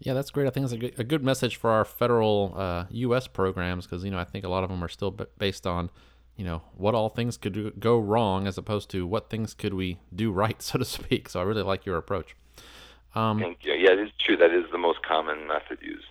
Yeah, 0.00 0.14
that's 0.14 0.30
great. 0.30 0.46
I 0.46 0.50
think 0.50 0.64
it's 0.64 0.72
a 0.72 0.78
good, 0.78 0.98
a 0.98 1.04
good 1.04 1.22
message 1.22 1.56
for 1.56 1.70
our 1.70 1.84
federal 1.84 2.54
uh, 2.56 2.84
U.S. 2.90 3.26
programs 3.26 3.86
because 3.86 4.02
you 4.02 4.10
know 4.10 4.18
I 4.18 4.24
think 4.24 4.44
a 4.44 4.48
lot 4.48 4.64
of 4.64 4.70
them 4.70 4.82
are 4.82 4.88
still 4.88 5.10
b- 5.10 5.26
based 5.38 5.66
on 5.66 5.90
you 6.36 6.44
know 6.44 6.62
what 6.74 6.94
all 6.94 7.10
things 7.10 7.36
could 7.36 7.52
do, 7.52 7.70
go 7.78 7.98
wrong 7.98 8.46
as 8.46 8.56
opposed 8.56 8.90
to 8.90 9.06
what 9.06 9.28
things 9.28 9.52
could 9.52 9.74
we 9.74 9.98
do 10.14 10.32
right, 10.32 10.60
so 10.62 10.78
to 10.78 10.84
speak. 10.84 11.28
So 11.28 11.40
I 11.40 11.42
really 11.42 11.62
like 11.62 11.84
your 11.84 11.98
approach. 11.98 12.34
Um, 13.14 13.40
yeah, 13.40 13.74
yeah, 13.74 13.92
it 13.92 13.98
is 14.00 14.10
true. 14.24 14.36
That 14.36 14.52
is 14.52 14.64
the 14.72 14.78
most 14.78 15.02
common 15.02 15.46
method 15.46 15.78
used. 15.82 16.04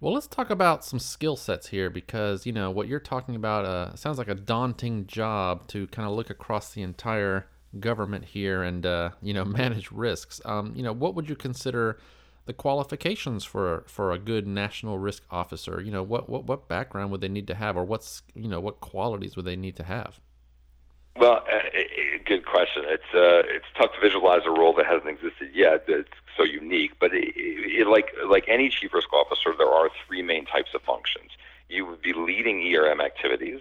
Well, 0.00 0.12
let's 0.12 0.26
talk 0.26 0.50
about 0.50 0.84
some 0.84 0.98
skill 0.98 1.36
sets 1.36 1.68
here 1.68 1.88
because 1.88 2.44
you 2.44 2.52
know 2.52 2.72
what 2.72 2.88
you're 2.88 2.98
talking 2.98 3.36
about 3.36 3.64
uh, 3.64 3.94
sounds 3.94 4.18
like 4.18 4.28
a 4.28 4.34
daunting 4.34 5.06
job 5.06 5.68
to 5.68 5.86
kind 5.88 6.08
of 6.08 6.14
look 6.14 6.28
across 6.28 6.74
the 6.74 6.82
entire 6.82 7.46
government 7.78 8.24
here 8.24 8.62
and 8.62 8.84
uh, 8.84 9.10
you 9.22 9.32
know 9.32 9.44
manage 9.44 9.92
risks. 9.92 10.40
Um, 10.44 10.72
you 10.74 10.82
know, 10.82 10.92
what 10.92 11.14
would 11.14 11.28
you 11.28 11.36
consider? 11.36 12.00
The 12.46 12.52
qualifications 12.52 13.44
for 13.44 13.84
for 13.86 14.12
a 14.12 14.18
good 14.18 14.46
national 14.46 14.98
risk 14.98 15.24
officer. 15.30 15.80
You 15.80 15.90
know, 15.90 16.02
what 16.02 16.28
what 16.28 16.44
what 16.44 16.68
background 16.68 17.10
would 17.10 17.20
they 17.20 17.28
need 17.28 17.46
to 17.48 17.54
have, 17.54 17.76
or 17.76 17.84
what's 17.84 18.22
you 18.34 18.48
know 18.48 18.60
what 18.60 18.80
qualities 18.80 19.36
would 19.36 19.44
they 19.44 19.56
need 19.56 19.76
to 19.76 19.84
have? 19.84 20.20
Well, 21.18 21.44
uh, 21.50 21.58
good 22.24 22.46
question. 22.46 22.84
It's 22.86 23.14
uh, 23.14 23.42
it's 23.54 23.66
tough 23.78 23.92
to 23.94 24.00
visualize 24.00 24.42
a 24.46 24.50
role 24.50 24.74
that 24.74 24.86
hasn't 24.86 25.08
existed 25.08 25.50
yet. 25.54 25.84
It's 25.88 26.08
so 26.36 26.44
unique, 26.44 26.92
but 27.00 27.12
it, 27.12 27.32
it, 27.36 27.86
like 27.88 28.12
like 28.28 28.44
any 28.48 28.68
chief 28.68 28.94
risk 28.94 29.12
officer, 29.12 29.52
there 29.56 29.70
are 29.70 29.90
three 30.06 30.22
main 30.22 30.46
types 30.46 30.70
of 30.74 30.82
functions. 30.82 31.30
You 31.68 31.84
would 31.86 32.02
be 32.02 32.12
leading 32.12 32.62
ERM 32.74 33.00
activities. 33.00 33.60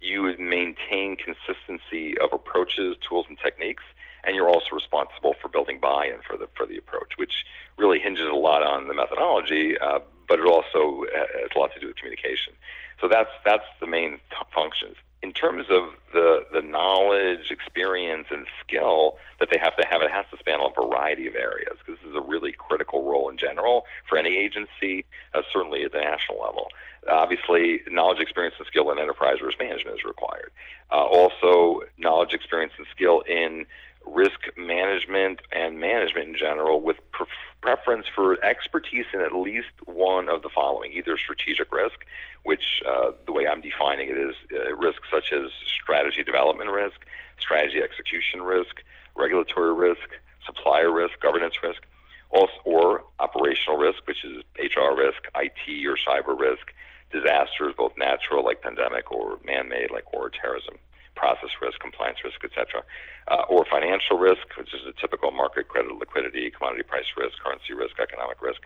You 0.00 0.22
would 0.22 0.40
maintain 0.40 1.16
consistency 1.16 2.18
of 2.18 2.32
approaches, 2.32 2.96
tools, 3.08 3.26
and 3.28 3.38
techniques, 3.38 3.84
and 4.26 4.34
you're 4.36 4.48
also 4.48 4.74
responsible 4.74 5.34
for 5.40 5.48
building 5.48 5.78
buy-in 5.80 6.20
for 6.26 6.36
the 6.36 6.48
for 6.56 6.66
the 6.66 6.76
approach, 6.76 7.12
which 7.16 7.44
really 7.76 7.98
hinges 7.98 8.26
a 8.26 8.34
lot 8.34 8.62
on 8.62 8.88
the 8.88 8.94
methodology, 8.94 9.76
uh, 9.78 9.98
but 10.28 10.38
it 10.38 10.46
also 10.46 11.04
has 11.14 11.50
a 11.54 11.58
lot 11.58 11.72
to 11.74 11.80
do 11.80 11.88
with 11.88 11.96
communication. 11.96 12.52
So 13.00 13.08
that's 13.08 13.30
that's 13.44 13.64
the 13.80 13.86
main 13.86 14.12
t- 14.30 14.36
functions. 14.54 14.96
In 15.22 15.32
terms 15.32 15.66
of 15.70 15.90
the 16.12 16.46
the 16.52 16.62
knowledge, 16.62 17.50
experience, 17.50 18.26
and 18.30 18.46
skill 18.60 19.16
that 19.40 19.48
they 19.50 19.58
have 19.58 19.76
to 19.76 19.86
have, 19.86 20.02
it 20.02 20.10
has 20.10 20.26
to 20.30 20.38
span 20.38 20.60
a 20.60 20.68
variety 20.70 21.26
of 21.26 21.34
areas. 21.34 21.76
Because 21.78 22.00
this 22.00 22.10
is 22.10 22.16
a 22.16 22.20
really 22.20 22.52
critical 22.52 23.04
role 23.04 23.28
in 23.28 23.36
general 23.36 23.86
for 24.08 24.18
any 24.18 24.36
agency, 24.36 25.04
uh, 25.34 25.42
certainly 25.52 25.82
at 25.84 25.92
the 25.92 26.00
national 26.00 26.40
level. 26.40 26.68
Obviously, 27.08 27.80
knowledge, 27.90 28.20
experience, 28.20 28.54
and 28.58 28.66
skill 28.66 28.90
in 28.90 28.98
enterprise 28.98 29.42
risk 29.42 29.58
management 29.58 29.98
is 29.98 30.04
required. 30.04 30.50
Uh, 30.90 31.04
also, 31.04 31.80
knowledge, 31.98 32.32
experience, 32.32 32.72
and 32.78 32.86
skill 32.94 33.20
in 33.28 33.66
risk 34.06 34.40
management 34.56 35.40
and 35.52 35.78
management 35.78 36.28
in 36.28 36.36
general, 36.36 36.80
with 36.80 36.96
pre- 37.12 37.26
preference 37.60 38.06
for 38.14 38.42
expertise 38.44 39.06
in 39.12 39.20
at 39.20 39.34
least 39.34 39.72
one 39.86 40.28
of 40.28 40.42
the 40.42 40.48
following 40.48 40.92
either 40.92 41.16
strategic 41.16 41.72
risk, 41.72 42.04
which 42.42 42.82
uh, 42.86 43.12
the 43.26 43.32
way 43.32 43.46
I'm 43.46 43.60
defining 43.60 44.10
it 44.10 44.18
is 44.18 44.34
uh, 44.52 44.74
risk 44.76 45.00
such 45.10 45.32
as 45.32 45.50
strategy 45.66 46.22
development 46.22 46.70
risk, 46.70 46.96
strategy 47.38 47.82
execution 47.82 48.42
risk, 48.42 48.82
regulatory 49.16 49.72
risk, 49.72 50.08
supplier 50.44 50.92
risk, 50.92 51.20
governance 51.20 51.62
risk, 51.62 51.82
also, 52.30 52.52
or 52.64 53.04
operational 53.20 53.78
risk, 53.78 54.06
which 54.06 54.24
is 54.24 54.42
HR 54.58 54.94
risk, 54.96 55.22
IT 55.36 55.86
or 55.86 55.96
cyber 55.96 56.38
risk, 56.38 56.72
disasters, 57.12 57.74
both 57.76 57.92
natural 57.96 58.44
like 58.44 58.60
pandemic 58.60 59.10
or 59.12 59.38
man-made 59.44 59.90
like 59.90 60.12
war 60.12 60.26
or 60.26 60.30
terrorism 60.30 60.74
process 61.14 61.50
risk, 61.60 61.80
compliance 61.80 62.18
risk, 62.24 62.44
etc., 62.44 62.82
uh, 63.28 63.42
or 63.48 63.64
financial 63.64 64.18
risk, 64.18 64.56
which 64.58 64.74
is 64.74 64.82
a 64.86 64.92
typical 65.00 65.30
market 65.30 65.68
credit, 65.68 65.92
liquidity, 65.96 66.50
commodity 66.50 66.82
price 66.82 67.06
risk, 67.16 67.38
currency 67.42 67.72
risk, 67.72 67.98
economic 68.00 68.40
risk, 68.42 68.62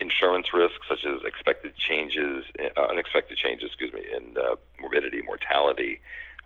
insurance 0.00 0.52
risk, 0.52 0.74
such 0.88 1.04
as 1.04 1.22
expected 1.24 1.76
changes, 1.76 2.44
uh, 2.76 2.80
unexpected 2.90 3.38
changes, 3.38 3.68
excuse 3.68 3.92
me, 3.92 4.02
in 4.14 4.36
uh, 4.36 4.56
morbidity, 4.80 5.22
mortality, 5.22 6.00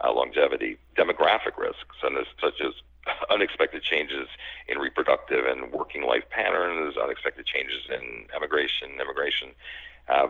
uh, 0.04 0.12
longevity, 0.12 0.78
demographic 0.96 1.58
risks, 1.58 1.96
such 2.00 2.60
as 2.60 2.72
unexpected 3.30 3.82
changes 3.82 4.28
in 4.68 4.78
reproductive 4.78 5.46
and 5.46 5.72
working 5.72 6.02
life 6.06 6.24
patterns, 6.30 6.96
unexpected 6.96 7.46
changes 7.46 7.82
in 7.88 8.26
emigration, 8.34 8.90
immigration. 9.00 9.48
Uh, 10.08 10.28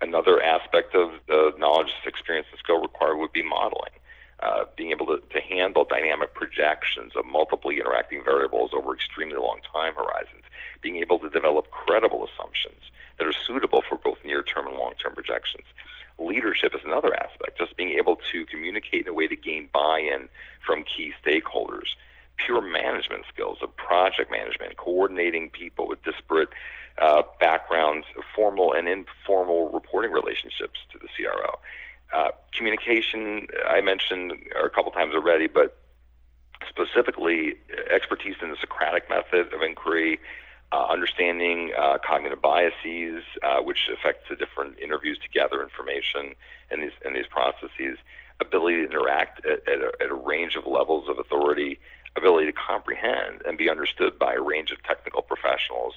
another 0.00 0.42
aspect 0.42 0.94
of 0.94 1.12
the 1.28 1.52
knowledge, 1.58 1.92
experience, 2.06 2.46
and 2.50 2.58
skill 2.58 2.80
required 2.80 3.16
would 3.16 3.32
be 3.32 3.42
modeling. 3.42 3.92
Uh, 4.42 4.64
being 4.74 4.90
able 4.90 5.06
to, 5.06 5.22
to 5.30 5.40
handle 5.40 5.84
dynamic 5.84 6.34
projections 6.34 7.12
of 7.14 7.24
multiply 7.24 7.70
interacting 7.70 8.24
variables 8.24 8.72
over 8.74 8.92
extremely 8.92 9.36
long 9.36 9.60
time 9.72 9.94
horizons, 9.94 10.42
being 10.80 10.96
able 10.96 11.16
to 11.16 11.30
develop 11.30 11.70
credible 11.70 12.26
assumptions 12.26 12.90
that 13.18 13.26
are 13.28 13.32
suitable 13.32 13.84
for 13.88 13.96
both 13.98 14.18
near 14.24 14.42
term 14.42 14.66
and 14.66 14.76
long 14.76 14.94
term 15.00 15.14
projections. 15.14 15.62
Leadership 16.18 16.74
is 16.74 16.80
another 16.84 17.14
aspect, 17.14 17.56
just 17.56 17.76
being 17.76 17.90
able 17.90 18.16
to 18.32 18.44
communicate 18.46 19.02
in 19.02 19.08
a 19.08 19.14
way 19.14 19.28
to 19.28 19.36
gain 19.36 19.68
buy 19.72 20.00
in 20.00 20.28
from 20.66 20.82
key 20.82 21.12
stakeholders. 21.24 21.94
Pure 22.36 22.62
management 22.62 23.22
skills 23.32 23.58
of 23.62 23.76
project 23.76 24.28
management, 24.28 24.76
coordinating 24.76 25.50
people 25.50 25.86
with 25.86 26.02
disparate 26.02 26.48
uh, 27.00 27.22
backgrounds, 27.38 28.08
formal 28.34 28.72
and 28.72 28.88
informal 28.88 29.70
reporting 29.70 30.10
relationships 30.10 30.80
to 30.90 30.98
the 30.98 31.06
CRO 31.16 31.60
uh, 32.12 32.30
communication, 32.56 33.46
I 33.66 33.80
mentioned 33.80 34.32
a 34.62 34.68
couple 34.68 34.92
times 34.92 35.14
already, 35.14 35.46
but 35.46 35.76
specifically 36.68 37.56
expertise 37.90 38.36
in 38.42 38.50
the 38.50 38.56
Socratic 38.60 39.08
method 39.08 39.52
of 39.52 39.62
inquiry, 39.62 40.20
uh, 40.72 40.86
understanding 40.86 41.72
uh, 41.78 41.98
cognitive 42.04 42.40
biases, 42.40 43.22
uh, 43.42 43.60
which 43.60 43.90
affect 43.92 44.28
the 44.28 44.36
different 44.36 44.78
interviews 44.78 45.18
to 45.18 45.28
gather 45.28 45.62
information 45.62 46.34
and 46.70 46.82
these 46.82 46.92
in 47.04 47.12
these 47.12 47.26
processes, 47.26 47.98
ability 48.40 48.76
to 48.76 48.84
interact 48.84 49.44
at, 49.44 49.66
at, 49.68 49.80
a, 49.80 49.92
at 50.00 50.10
a 50.10 50.14
range 50.14 50.56
of 50.56 50.66
levels 50.66 51.08
of 51.08 51.18
authority, 51.18 51.78
ability 52.16 52.46
to 52.46 52.52
comprehend 52.52 53.42
and 53.46 53.58
be 53.58 53.68
understood 53.68 54.18
by 54.18 54.34
a 54.34 54.40
range 54.40 54.70
of 54.70 54.82
technical 54.82 55.22
professionals, 55.22 55.94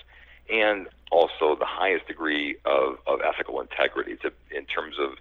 and 0.49 0.87
also 1.11 1.55
the 1.55 1.65
highest 1.65 2.07
degree 2.07 2.55
of, 2.65 2.97
of 3.07 3.19
ethical 3.21 3.61
integrity 3.61 4.15
to, 4.17 4.31
in 4.51 4.65
terms 4.65 4.97
of 4.99 5.11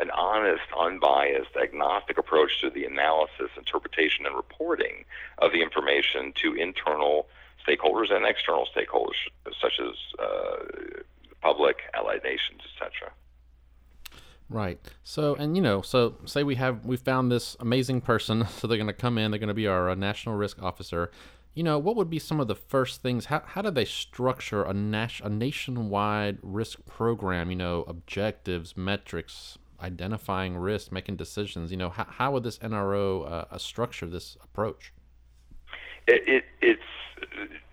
an 0.00 0.10
honest, 0.10 0.62
unbiased, 0.78 1.56
agnostic 1.60 2.18
approach 2.18 2.60
to 2.60 2.70
the 2.70 2.84
analysis, 2.84 3.50
interpretation, 3.56 4.26
and 4.26 4.36
reporting 4.36 5.04
of 5.38 5.52
the 5.52 5.62
information 5.62 6.32
to 6.36 6.54
internal 6.54 7.26
stakeholders 7.66 8.12
and 8.12 8.24
external 8.24 8.66
stakeholders, 8.74 9.16
such 9.60 9.80
as 9.80 9.94
uh, 10.18 11.02
public, 11.40 11.78
allied 11.94 12.22
nations, 12.22 12.60
etc. 12.74 13.12
Right. 14.50 14.78
So, 15.04 15.34
and 15.34 15.56
you 15.56 15.62
know, 15.62 15.82
so 15.82 16.16
say 16.24 16.42
we 16.42 16.54
have 16.54 16.84
we 16.84 16.96
found 16.96 17.30
this 17.30 17.56
amazing 17.60 18.00
person, 18.00 18.46
so 18.58 18.66
they're 18.66 18.78
going 18.78 18.86
to 18.86 18.92
come 18.92 19.18
in, 19.18 19.30
they're 19.30 19.40
going 19.40 19.48
to 19.48 19.54
be 19.54 19.66
our 19.66 19.90
uh, 19.90 19.94
national 19.94 20.36
risk 20.36 20.62
officer. 20.62 21.10
You 21.54 21.64
know, 21.64 21.78
what 21.78 21.96
would 21.96 22.08
be 22.08 22.20
some 22.20 22.38
of 22.40 22.46
the 22.46 22.54
first 22.54 23.02
things? 23.02 23.26
How 23.26 23.42
how 23.44 23.62
do 23.62 23.70
they 23.70 23.84
structure 23.84 24.62
a 24.62 24.72
nas- 24.72 25.20
a 25.22 25.28
nationwide 25.28 26.38
risk 26.42 26.86
program? 26.86 27.50
You 27.50 27.56
know, 27.56 27.84
objectives, 27.88 28.76
metrics, 28.76 29.58
identifying 29.80 30.56
risk, 30.56 30.92
making 30.92 31.16
decisions. 31.16 31.70
You 31.70 31.76
know, 31.76 31.90
how, 31.90 32.06
how 32.08 32.32
would 32.32 32.42
this 32.42 32.58
NRO 32.58 33.30
uh, 33.30 33.58
structure 33.58 34.06
this 34.06 34.36
approach? 34.42 34.92
It, 36.06 36.22
it, 36.26 36.44
it's 36.60 36.82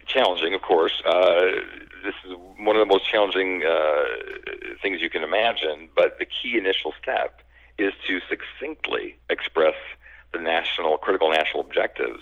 challenging, 0.05 0.53
of 0.53 0.61
course. 0.61 1.01
Uh, 1.05 1.41
this 2.03 2.15
is 2.25 2.35
one 2.57 2.75
of 2.75 2.79
the 2.79 2.85
most 2.85 3.09
challenging 3.09 3.63
uh, 3.63 4.03
things 4.81 5.01
you 5.01 5.09
can 5.09 5.23
imagine, 5.23 5.89
but 5.95 6.19
the 6.19 6.25
key 6.25 6.57
initial 6.57 6.93
step 7.01 7.41
is 7.77 7.93
to 8.07 8.19
succinctly 8.29 9.17
express 9.29 9.75
the 10.33 10.39
national 10.39 10.97
critical 10.97 11.29
national 11.31 11.61
objectives 11.61 12.21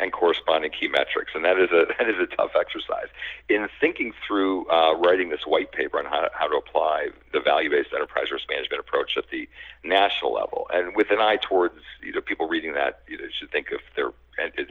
and 0.00 0.12
corresponding 0.12 0.70
key 0.70 0.88
metrics. 0.88 1.32
And 1.34 1.44
that 1.44 1.58
is 1.58 1.70
a 1.70 1.86
that 1.98 2.08
is 2.08 2.16
a 2.18 2.26
tough 2.26 2.52
exercise. 2.58 3.08
In 3.48 3.68
thinking 3.80 4.12
through 4.26 4.66
uh, 4.68 4.94
writing 4.96 5.28
this 5.30 5.46
white 5.46 5.72
paper 5.72 5.98
on 5.98 6.04
how, 6.04 6.28
how 6.32 6.48
to 6.48 6.56
apply 6.56 7.08
the 7.32 7.40
value-based 7.40 7.90
enterprise 7.92 8.30
risk 8.30 8.44
management 8.48 8.80
approach 8.80 9.16
at 9.16 9.30
the 9.30 9.48
national 9.84 10.32
level, 10.32 10.68
and 10.72 10.96
with 10.96 11.10
an 11.10 11.18
eye 11.18 11.38
towards 11.40 11.74
you 12.02 12.12
know 12.12 12.20
people 12.20 12.48
reading 12.48 12.74
that 12.74 13.00
you 13.08 13.18
know, 13.18 13.24
should 13.38 13.50
think 13.50 13.70
of 13.72 13.80
their 13.96 14.12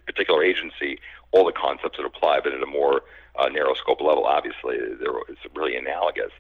particular 0.05 0.43
agency, 0.43 0.99
all 1.31 1.45
the 1.45 1.51
concepts 1.51 1.97
that 1.97 2.05
apply, 2.05 2.39
but 2.39 2.53
at 2.53 2.63
a 2.63 2.65
more 2.65 3.01
uh, 3.37 3.49
narrow 3.49 3.73
scope 3.73 4.01
level, 4.01 4.23
obviously, 4.23 4.75
it's 4.77 5.55
really 5.55 5.75
analogous. 5.75 6.31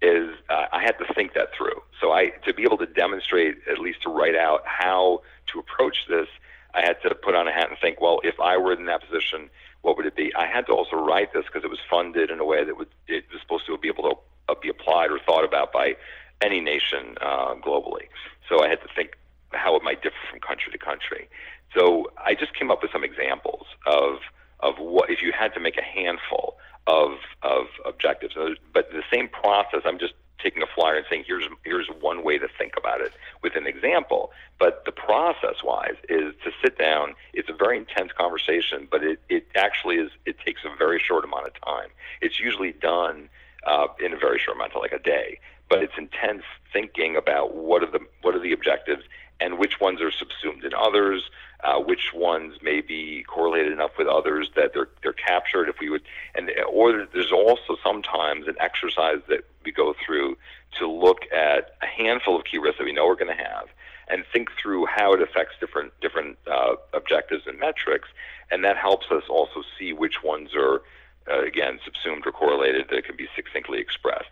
Is 0.00 0.30
uh, 0.50 0.66
I 0.72 0.82
had 0.82 0.98
to 0.98 1.14
think 1.14 1.34
that 1.34 1.54
through. 1.56 1.80
So 2.00 2.10
I 2.10 2.30
to 2.44 2.52
be 2.52 2.64
able 2.64 2.78
to 2.78 2.86
demonstrate, 2.86 3.58
at 3.70 3.78
least 3.78 4.02
to 4.02 4.08
write 4.08 4.34
out 4.34 4.62
how 4.66 5.22
to 5.52 5.60
approach 5.60 6.06
this 6.08 6.26
I 6.74 6.80
had 6.80 6.96
to 7.02 7.14
put 7.14 7.34
on 7.34 7.48
a 7.48 7.52
hat 7.52 7.68
and 7.70 7.78
think, 7.78 8.00
well, 8.00 8.20
if 8.24 8.38
I 8.40 8.56
were 8.56 8.72
in 8.72 8.86
that 8.86 9.02
position, 9.08 9.50
what 9.82 9.96
would 9.96 10.06
it 10.06 10.16
be? 10.16 10.32
I 10.34 10.46
had 10.46 10.66
to 10.66 10.72
also 10.72 10.96
write 10.96 11.32
this 11.32 11.44
because 11.46 11.64
it 11.64 11.70
was 11.70 11.80
funded 11.90 12.30
in 12.30 12.40
a 12.40 12.44
way 12.44 12.64
that 12.64 12.76
would 12.76 12.88
it 13.08 13.24
was 13.32 13.40
supposed 13.40 13.66
to 13.66 13.76
be 13.76 13.88
able 13.88 14.04
to 14.04 14.14
uh, 14.48 14.54
be 14.60 14.68
applied 14.68 15.10
or 15.10 15.18
thought 15.18 15.44
about 15.44 15.72
by 15.72 15.96
any 16.40 16.60
nation 16.60 17.16
uh, 17.20 17.54
globally. 17.56 18.08
So 18.48 18.64
I 18.64 18.68
had 18.68 18.80
to 18.82 18.88
think 18.94 19.16
how 19.52 19.76
it 19.76 19.82
might 19.82 20.02
differ 20.02 20.16
from 20.30 20.40
country 20.40 20.72
to 20.72 20.78
country. 20.78 21.28
So 21.74 22.10
I 22.16 22.34
just 22.34 22.54
came 22.54 22.70
up 22.70 22.82
with 22.82 22.92
some 22.92 23.04
examples 23.04 23.66
of 23.86 24.18
of 24.60 24.74
what 24.78 25.10
if 25.10 25.20
you 25.22 25.32
had 25.32 25.52
to 25.54 25.60
make 25.60 25.76
a 25.76 25.82
handful 25.82 26.56
of 26.86 27.12
of 27.42 27.66
objectives. 27.84 28.34
But 28.72 28.90
the 28.92 29.02
same 29.12 29.28
process, 29.28 29.82
I'm 29.84 29.98
just 29.98 30.14
taking 30.42 30.62
a 30.62 30.66
flyer 30.66 30.96
and 30.96 31.06
saying 31.08 31.24
here's 31.26 31.44
here's 31.64 31.88
one 32.00 32.24
way 32.24 32.38
to 32.38 32.48
think 32.58 32.74
about 32.76 33.00
it 33.00 33.12
with 33.42 33.56
an 33.56 33.66
example. 33.66 34.32
But 34.58 34.84
the 34.84 34.92
process 34.92 35.62
wise 35.64 35.96
is 36.08 36.34
to 36.44 36.50
sit 36.62 36.78
down. 36.78 37.14
It's 37.32 37.48
a 37.48 37.54
very 37.54 37.78
intense 37.78 38.12
conversation, 38.12 38.88
but 38.90 39.02
it, 39.02 39.20
it 39.28 39.46
actually 39.54 39.96
is 39.96 40.10
it 40.26 40.38
takes 40.44 40.62
a 40.64 40.76
very 40.76 41.00
short 41.00 41.24
amount 41.24 41.46
of 41.46 41.54
time. 41.64 41.88
It's 42.20 42.38
usually 42.40 42.72
done 42.72 43.28
uh, 43.64 43.88
in 44.00 44.12
a 44.12 44.16
very 44.16 44.38
short 44.38 44.56
amount, 44.56 44.74
of 44.74 44.82
like 44.82 44.92
a 44.92 44.98
day. 44.98 45.38
But 45.68 45.82
it's 45.82 45.94
intense 45.96 46.42
thinking 46.72 47.16
about 47.16 47.54
what 47.54 47.82
are 47.82 47.90
the 47.90 48.00
what 48.22 48.34
are 48.34 48.40
the 48.40 48.52
objectives 48.52 49.04
and 49.40 49.58
which 49.58 49.80
ones 49.80 50.00
are 50.00 50.10
subsumed 50.10 50.64
in 50.64 50.72
others, 50.74 51.28
uh, 51.62 51.78
which 51.78 52.12
ones 52.12 52.56
may 52.62 52.80
be 52.80 53.22
correlated 53.22 53.72
enough 53.72 53.92
with 53.96 54.08
others 54.08 54.50
that 54.56 54.72
they're 54.74 54.88
they're 55.02 55.12
captured. 55.12 55.68
If 55.68 55.78
we 55.80 55.90
would, 55.90 56.02
and 56.34 56.50
or 56.68 57.06
there's 57.12 57.32
also 57.32 57.76
sometimes 57.82 58.48
an 58.48 58.56
exercise 58.60 59.20
that 59.28 59.44
we 59.64 59.70
go 59.72 59.94
through 60.04 60.36
to 60.78 60.90
look 60.90 61.20
at 61.32 61.74
a 61.82 61.86
handful 61.86 62.36
of 62.36 62.44
key 62.44 62.58
risks 62.58 62.78
that 62.78 62.84
we 62.84 62.92
know 62.92 63.06
we're 63.06 63.14
going 63.14 63.36
to 63.36 63.44
have, 63.44 63.68
and 64.08 64.24
think 64.32 64.50
through 64.60 64.86
how 64.86 65.12
it 65.12 65.22
affects 65.22 65.54
different 65.60 65.92
different 66.00 66.36
uh, 66.50 66.74
objectives 66.92 67.46
and 67.46 67.60
metrics, 67.60 68.08
and 68.50 68.64
that 68.64 68.76
helps 68.76 69.06
us 69.10 69.24
also 69.28 69.62
see 69.78 69.92
which 69.92 70.22
ones 70.24 70.50
are 70.56 70.82
uh, 71.30 71.44
again 71.44 71.78
subsumed 71.84 72.26
or 72.26 72.32
correlated 72.32 72.86
that 72.90 73.04
can 73.04 73.16
be 73.16 73.28
succinctly 73.36 73.78
expressed. 73.78 74.30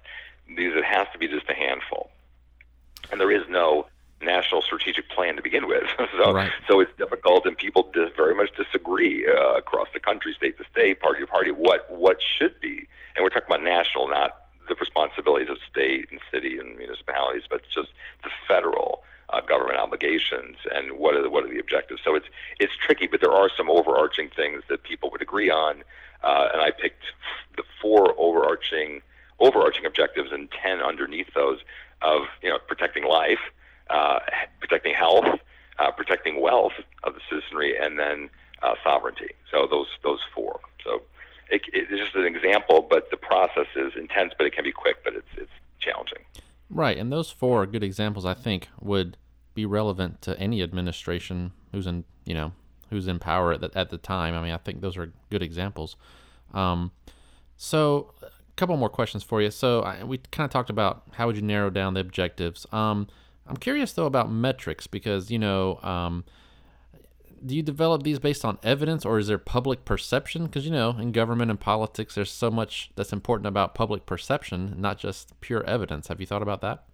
These 0.49 0.75
it 0.75 0.85
has 0.85 1.07
to 1.13 1.19
be 1.19 1.29
just 1.29 1.49
a 1.49 1.55
handful, 1.55 2.11
and 3.13 3.21
there 3.21 3.31
is 3.31 3.45
no 3.49 3.87
national 4.21 4.63
strategic 4.63 5.09
plan 5.09 5.37
to 5.37 5.43
begin 5.43 5.67
with. 5.67 5.85
so, 6.19 6.33
right. 6.33 6.53
so 6.69 6.81
it's 6.81 6.93
difficult, 6.99 7.47
and 7.47 7.57
people 7.57 7.91
dis- 7.93 8.11
very 8.17 8.35
much 8.35 8.51
disagree 8.57 9.27
uh, 9.27 9.55
across 9.55 9.89
the 9.93 10.01
country, 10.01 10.35
state 10.35 10.59
to 10.59 10.65
state, 10.71 11.01
party 11.01 11.21
to 11.21 11.27
party, 11.27 11.51
what 11.51 11.91
what 11.91 12.19
should 12.21 12.59
be. 12.61 12.87
And 13.17 13.23
we're 13.23 13.31
talking 13.31 13.47
about 13.49 13.63
national, 13.63 14.09
not 14.09 14.37
the 14.69 14.75
responsibilities 14.77 15.49
of 15.49 15.59
state 15.71 16.09
and 16.11 16.21
city 16.31 16.59
and 16.59 16.77
municipalities, 16.77 17.43
but 17.49 17.63
just 17.75 17.89
the 18.23 18.31
federal 18.47 19.03
uh, 19.33 19.41
government 19.41 19.79
obligations 19.79 20.57
and 20.73 20.99
what 20.99 21.15
are 21.15 21.23
the, 21.23 21.31
what 21.31 21.45
are 21.45 21.49
the 21.49 21.59
objectives. 21.59 22.01
So 22.05 22.15
it's 22.15 22.27
it's 22.59 22.73
tricky, 22.77 23.07
but 23.07 23.21
there 23.21 23.33
are 23.33 23.51
some 23.57 23.71
overarching 23.71 24.31
things 24.35 24.63
that 24.69 24.83
people 24.83 25.11
would 25.11 25.23
agree 25.23 25.51
on, 25.51 25.83
uh, 26.23 26.49
and 26.53 26.63
I 26.63 26.71
picked 26.71 27.05
the 27.57 27.65
four 27.81 28.15
overarching 28.19 29.03
overarching 29.39 29.87
objectives 29.87 30.31
and 30.33 30.49
ten 30.51 30.81
underneath 30.81 31.33
those 31.35 31.61
of 32.03 32.23
you 32.43 32.49
know 32.49 32.59
protecting 32.59 33.05
life 33.05 33.41
uh, 33.91 34.21
protecting 34.61 34.95
health, 34.95 35.27
uh, 35.79 35.91
protecting 35.91 36.41
wealth 36.41 36.73
of 37.05 37.15
the 37.15 37.21
citizenry, 37.29 37.77
and 37.77 37.99
then 37.99 38.31
uh, 38.63 38.75
sovereignty. 38.85 39.31
So 39.51 39.67
those 39.71 39.89
those 40.03 40.21
four. 40.35 40.61
So 40.85 41.03
it, 41.51 41.63
it's 41.73 41.91
just 41.91 42.15
an 42.15 42.25
example, 42.25 42.87
but 42.89 43.11
the 43.11 43.17
process 43.17 43.67
is 43.77 43.93
intense, 43.97 44.33
but 44.37 44.47
it 44.47 44.55
can 44.55 44.65
be 44.65 44.73
quick, 44.73 45.03
but 45.05 45.15
it's 45.15 45.29
it's 45.37 45.51
challenging. 45.81 46.25
Right, 46.69 46.97
and 46.97 47.13
those 47.13 47.31
four 47.31 47.67
good 47.67 47.83
examples, 47.83 48.25
I 48.25 48.35
think, 48.35 48.69
would 48.81 49.17
be 49.55 49.67
relevant 49.67 50.23
to 50.23 50.39
any 50.39 50.63
administration 50.63 51.53
who's 51.73 51.87
in 51.87 52.05
you 52.25 52.35
know 52.35 52.53
who's 52.91 53.07
in 53.07 53.19
power 53.19 53.53
at 53.53 53.61
the, 53.61 53.71
at 53.75 53.91
the 53.91 53.99
time. 53.99 54.35
I 54.35 54.43
mean, 54.43 54.53
I 54.53 54.57
think 54.59 54.81
those 54.81 54.97
are 54.97 55.13
good 55.31 55.43
examples. 55.43 55.97
Um, 56.53 56.93
so, 57.57 58.15
a 58.23 58.31
couple 58.57 58.77
more 58.77 58.89
questions 58.89 59.23
for 59.23 59.41
you. 59.41 59.51
So, 59.51 59.83
I, 59.83 60.03
we 60.05 60.19
kind 60.19 60.45
of 60.45 60.51
talked 60.51 60.71
about 60.71 61.03
how 61.13 61.27
would 61.27 61.37
you 61.37 61.43
narrow 61.43 61.71
down 61.71 61.95
the 61.95 62.01
objectives. 62.01 62.67
Um, 62.73 63.07
I'm 63.51 63.57
curious 63.57 63.93
though 63.93 64.07
about 64.07 64.31
metrics 64.31 64.87
because 64.87 65.31
you 65.31 65.39
know, 65.39 65.81
um, 65.83 66.25
do 67.45 67.57
you 67.57 67.63
develop 67.63 68.05
these 68.05 68.21
based 68.21 68.45
on 68.45 68.59
evidence 68.63 69.05
or 69.05 69.19
is 69.19 69.27
there 69.27 69.39
public 69.39 69.85
perception? 69.85 70.45
Because 70.45 70.65
you 70.65 70.71
know, 70.71 70.91
in 70.91 71.11
government 71.11 71.51
and 71.51 71.59
politics, 71.59 72.15
there's 72.15 72.31
so 72.31 72.49
much 72.51 72.93
that's 72.95 73.13
important 73.13 73.49
about 73.49 73.75
public 73.75 74.07
perception, 74.07 74.77
not 74.79 74.99
just 74.99 75.39
pure 75.41 75.65
evidence. 75.65 76.07
Have 76.09 76.21
you 76.21 76.27
thought 76.27 76.43
about 76.43 76.61
that? 76.61 76.85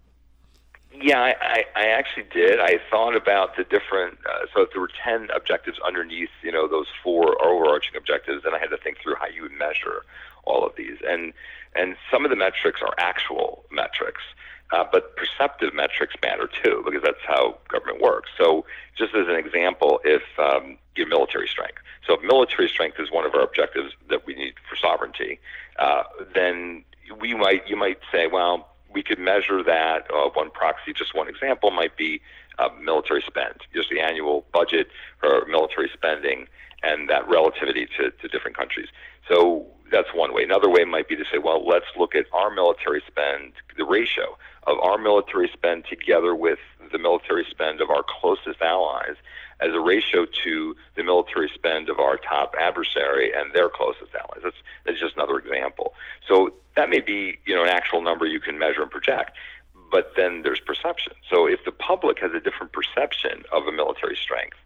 Yeah, 0.99 1.19
I, 1.19 1.65
I, 1.75 1.85
actually 1.89 2.25
did. 2.33 2.59
I 2.59 2.79
thought 2.89 3.15
about 3.15 3.55
the 3.55 3.63
different. 3.63 4.17
Uh, 4.25 4.47
so 4.51 4.65
there 4.71 4.81
were 4.81 4.89
ten 5.03 5.27
objectives 5.35 5.77
underneath, 5.85 6.31
you 6.41 6.51
know, 6.51 6.67
those 6.67 6.87
four 7.03 7.39
overarching 7.45 7.95
objectives, 7.95 8.45
and 8.45 8.55
I 8.55 8.59
had 8.59 8.71
to 8.71 8.77
think 8.77 8.97
through 9.03 9.13
how 9.19 9.27
you 9.27 9.43
would 9.43 9.51
measure 9.51 10.05
all 10.45 10.65
of 10.65 10.75
these. 10.75 10.97
And 11.07 11.33
and 11.75 11.97
some 12.09 12.25
of 12.25 12.31
the 12.31 12.35
metrics 12.35 12.81
are 12.81 12.95
actual 12.97 13.63
metrics, 13.69 14.23
uh, 14.71 14.83
but 14.91 15.15
perceptive 15.15 15.73
metrics 15.73 16.15
matter 16.21 16.49
too 16.63 16.81
because 16.85 17.01
that's 17.03 17.23
how 17.25 17.57
government 17.69 18.01
works. 18.01 18.29
So 18.37 18.65
just 18.97 19.13
as 19.15 19.27
an 19.27 19.35
example, 19.35 19.99
if 20.03 20.23
um, 20.37 20.77
your 20.95 21.07
military 21.07 21.47
strength. 21.47 21.77
So 22.05 22.13
if 22.15 22.21
military 22.23 22.67
strength 22.67 22.99
is 22.99 23.11
one 23.11 23.25
of 23.25 23.33
our 23.35 23.41
objectives 23.41 23.93
that 24.09 24.25
we 24.25 24.35
need 24.35 24.55
for 24.69 24.75
sovereignty, 24.75 25.39
uh, 25.79 26.03
then 26.33 26.83
we 27.19 27.33
might 27.33 27.67
you 27.67 27.75
might 27.75 27.99
say, 28.11 28.27
well 28.27 28.69
we 28.93 29.03
could 29.03 29.19
measure 29.19 29.63
that. 29.63 30.07
Uh, 30.13 30.29
one 30.33 30.49
proxy, 30.49 30.93
just 30.93 31.13
one 31.13 31.27
example, 31.27 31.71
might 31.71 31.95
be 31.97 32.21
uh, 32.57 32.69
military 32.81 33.21
spend, 33.21 33.55
just 33.73 33.89
the 33.89 33.99
annual 33.99 34.45
budget 34.53 34.87
for 35.19 35.45
military 35.45 35.89
spending 35.93 36.47
and 36.83 37.09
that 37.09 37.27
relativity 37.27 37.87
to, 37.97 38.11
to 38.11 38.27
different 38.27 38.55
countries. 38.57 38.87
So 39.27 39.65
that's 39.91 40.09
one 40.13 40.33
way. 40.33 40.43
Another 40.43 40.69
way 40.69 40.83
might 40.83 41.07
be 41.07 41.15
to 41.15 41.23
say, 41.31 41.37
well, 41.37 41.65
let's 41.65 41.85
look 41.97 42.15
at 42.15 42.25
our 42.33 42.49
military 42.53 43.01
spend, 43.07 43.53
the 43.77 43.85
ratio 43.85 44.37
of 44.63 44.77
our 44.79 44.97
military 44.97 45.49
spend 45.53 45.85
together 45.89 46.35
with 46.35 46.59
the 46.91 46.97
military 46.97 47.45
spend 47.49 47.81
of 47.81 47.89
our 47.89 48.03
closest 48.03 48.61
allies 48.61 49.15
as 49.59 49.73
a 49.73 49.79
ratio 49.79 50.25
to 50.43 50.75
the 50.95 51.03
military 51.03 51.49
spend 51.53 51.89
of 51.89 51.99
our 51.99 52.17
top 52.17 52.53
adversary 52.59 53.31
and 53.33 53.53
their 53.53 53.69
closest 53.69 54.13
allies. 54.13 54.41
That's, 54.43 54.55
that's 54.85 54.99
just 54.99 55.15
another 55.15 55.37
example. 55.37 55.93
So 56.27 56.53
that 56.75 56.89
may 56.89 56.99
be 56.99 57.39
you 57.45 57.55
know 57.55 57.63
an 57.63 57.69
actual 57.69 58.01
number 58.01 58.25
you 58.25 58.39
can 58.39 58.59
measure 58.59 58.81
and 58.81 58.91
project, 58.91 59.31
but 59.91 60.13
then 60.15 60.43
there's 60.43 60.59
perception. 60.59 61.13
So 61.29 61.47
if 61.47 61.63
the 61.65 61.71
public 61.71 62.19
has 62.19 62.31
a 62.33 62.39
different 62.39 62.71
perception 62.71 63.43
of 63.51 63.65
a 63.67 63.71
military 63.71 64.15
strength, 64.15 64.57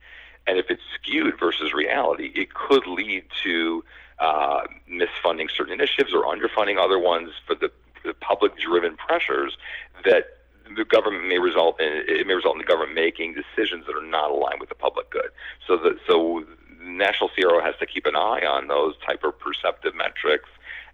and 0.47 0.57
if 0.57 0.65
it's 0.69 0.81
skewed 0.95 1.39
versus 1.39 1.73
reality, 1.73 2.31
it 2.36 2.53
could 2.53 2.88
lead 2.88 3.25
to 3.43 3.84
uh, 4.21 4.62
misfunding 4.89 5.49
certain 5.49 5.73
initiatives 5.73 6.13
or 6.13 6.23
underfunding 6.23 6.77
other 6.77 6.99
ones 6.99 7.31
for 7.45 7.55
the, 7.55 7.71
the 8.05 8.13
public-driven 8.13 8.95
pressures 8.95 9.57
that 10.05 10.38
the 10.77 10.86
government 10.86 11.27
may 11.27 11.39
result 11.39 11.81
in 11.81 12.03
it 12.07 12.25
may 12.27 12.34
result 12.34 12.55
in 12.55 12.60
the 12.60 12.65
government 12.65 12.93
making 12.93 13.34
decisions 13.34 13.86
that 13.88 13.95
are 13.95 14.05
not 14.05 14.29
aligned 14.29 14.60
with 14.60 14.69
the 14.69 14.75
public 14.75 15.10
good. 15.10 15.29
So 15.67 15.75
the 15.75 15.97
so 16.07 16.45
national 16.81 17.29
CRO 17.29 17.62
has 17.62 17.75
to 17.79 17.86
keep 17.86 18.05
an 18.05 18.15
eye 18.15 18.45
on 18.45 18.67
those 18.67 18.95
type 19.05 19.23
of 19.23 19.38
perceptive 19.39 19.95
metrics 19.95 20.49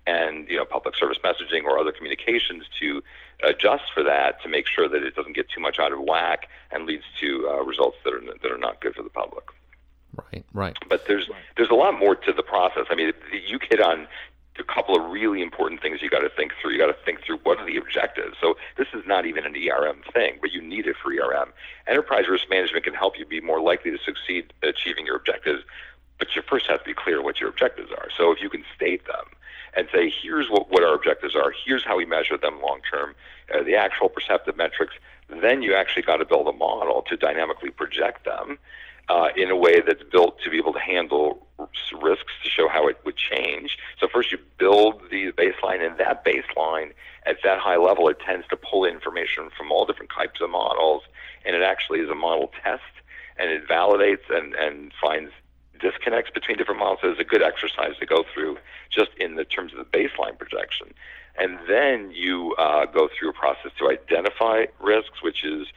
and 0.07 0.47
you 0.49 0.57
know 0.57 0.65
public 0.65 0.95
service 0.95 1.17
messaging 1.23 1.65
or 1.65 1.77
other 1.77 1.91
communications 1.91 2.63
to 2.79 3.03
adjust 3.43 3.83
for 3.93 4.03
that 4.03 4.41
to 4.41 4.49
make 4.49 4.67
sure 4.67 4.87
that 4.87 5.03
it 5.03 5.15
doesn't 5.15 5.35
get 5.35 5.49
too 5.49 5.61
much 5.61 5.79
out 5.79 5.91
of 5.91 5.99
whack 5.99 6.47
and 6.71 6.85
leads 6.85 7.03
to 7.19 7.47
uh, 7.49 7.63
results 7.63 7.97
that 8.03 8.13
are 8.13 8.21
that 8.41 8.51
are 8.51 8.57
not 8.57 8.79
good 8.79 8.95
for 8.95 9.03
the 9.03 9.09
public. 9.09 9.43
Right, 10.17 10.45
right. 10.53 10.77
But 10.89 11.05
there's 11.07 11.29
there's 11.55 11.69
a 11.69 11.75
lot 11.75 11.97
more 11.97 12.15
to 12.15 12.33
the 12.33 12.43
process. 12.43 12.85
I 12.89 12.95
mean, 12.95 13.13
you 13.31 13.59
hit 13.69 13.81
on 13.81 14.07
a 14.59 14.63
couple 14.63 14.95
of 14.95 15.11
really 15.11 15.41
important 15.41 15.81
things 15.81 16.01
you 16.01 16.09
got 16.09 16.21
to 16.21 16.29
think 16.29 16.51
through. 16.59 16.71
You 16.71 16.79
got 16.79 16.87
to 16.87 17.05
think 17.05 17.21
through 17.23 17.37
what 17.43 17.59
are 17.59 17.65
the 17.65 17.77
objectives. 17.77 18.37
So 18.41 18.55
this 18.77 18.87
is 18.93 19.03
not 19.05 19.25
even 19.25 19.45
an 19.45 19.55
ERM 19.55 20.01
thing, 20.13 20.37
but 20.41 20.51
you 20.51 20.61
need 20.61 20.87
it 20.87 20.95
for 21.01 21.11
ERM. 21.11 21.49
Enterprise 21.87 22.27
risk 22.27 22.49
management 22.49 22.83
can 22.83 22.93
help 22.93 23.17
you 23.17 23.25
be 23.25 23.41
more 23.41 23.61
likely 23.61 23.91
to 23.91 23.97
succeed 24.03 24.53
achieving 24.63 25.05
your 25.05 25.15
objectives, 25.15 25.63
but 26.17 26.35
you 26.35 26.41
first 26.41 26.67
have 26.67 26.79
to 26.79 26.85
be 26.85 26.93
clear 26.93 27.21
what 27.21 27.39
your 27.39 27.49
objectives 27.49 27.91
are. 27.91 28.07
So 28.15 28.31
if 28.31 28.41
you 28.41 28.49
can 28.49 28.63
state 28.75 29.05
them 29.05 29.25
and 29.75 29.87
say, 29.93 30.09
here's 30.09 30.49
what, 30.49 30.71
what 30.71 30.83
our 30.83 30.95
objectives 30.95 31.35
are, 31.35 31.53
here's 31.65 31.83
how 31.83 31.97
we 31.97 32.05
measure 32.05 32.37
them 32.37 32.59
long 32.61 32.79
term, 32.91 33.15
uh, 33.53 33.63
the 33.63 33.75
actual 33.75 34.09
perceptive 34.09 34.57
metrics, 34.57 34.95
then 35.29 35.61
you 35.61 35.75
actually 35.75 36.01
got 36.01 36.17
to 36.17 36.25
build 36.25 36.47
a 36.47 36.53
model 36.53 37.03
to 37.03 37.17
dynamically 37.17 37.69
project 37.69 38.25
them 38.25 38.57
uh, 39.09 39.29
in 39.35 39.49
a 39.49 39.55
way 39.55 39.81
that's 39.81 40.03
built 40.11 40.39
to 40.43 40.49
be 40.49 40.57
able 40.57 40.73
to 40.73 40.79
handle 40.79 41.47
risks 42.01 42.33
to 42.43 42.49
show 42.49 42.67
how 42.67 42.87
it 42.87 42.97
would 43.05 43.15
change. 43.15 43.77
So 43.99 44.07
first 44.07 44.31
you 44.31 44.37
build 44.57 45.01
the 45.09 45.31
baseline, 45.31 45.85
and 45.85 45.97
that 45.97 46.25
baseline 46.25 46.93
at 47.25 47.37
that 47.43 47.59
high 47.59 47.77
level, 47.77 48.09
it 48.09 48.19
tends 48.19 48.47
to 48.47 48.57
pull 48.57 48.85
information 48.85 49.49
from 49.57 49.71
all 49.71 49.85
different 49.85 50.11
types 50.11 50.41
of 50.41 50.49
models, 50.49 51.03
and 51.45 51.55
it 51.55 51.61
actually 51.61 51.99
is 51.99 52.09
a 52.09 52.15
model 52.15 52.51
test, 52.63 52.83
and 53.37 53.49
it 53.51 53.67
validates 53.67 54.29
and, 54.29 54.53
and 54.55 54.91
finds 55.01 55.31
disconnects 55.79 56.31
between 56.31 56.57
different 56.57 56.79
models. 56.79 56.99
So 57.01 57.09
it's 57.11 57.19
a 57.19 57.23
good 57.23 57.43
exercise 57.43 57.95
to 57.99 58.05
go 58.05 58.25
through 58.33 58.57
just 58.89 59.11
in 59.17 59.35
the 59.35 59.45
terms 59.45 59.73
of 59.73 59.79
the 59.79 59.97
baseline 59.97 60.37
projection. 60.37 60.93
And 61.39 61.59
then 61.67 62.11
you 62.11 62.55
uh, 62.57 62.85
go 62.85 63.07
through 63.07 63.29
a 63.29 63.33
process 63.33 63.71
to 63.77 63.89
identify 63.89 64.65
risks, 64.79 65.21
which 65.21 65.45
is 65.45 65.67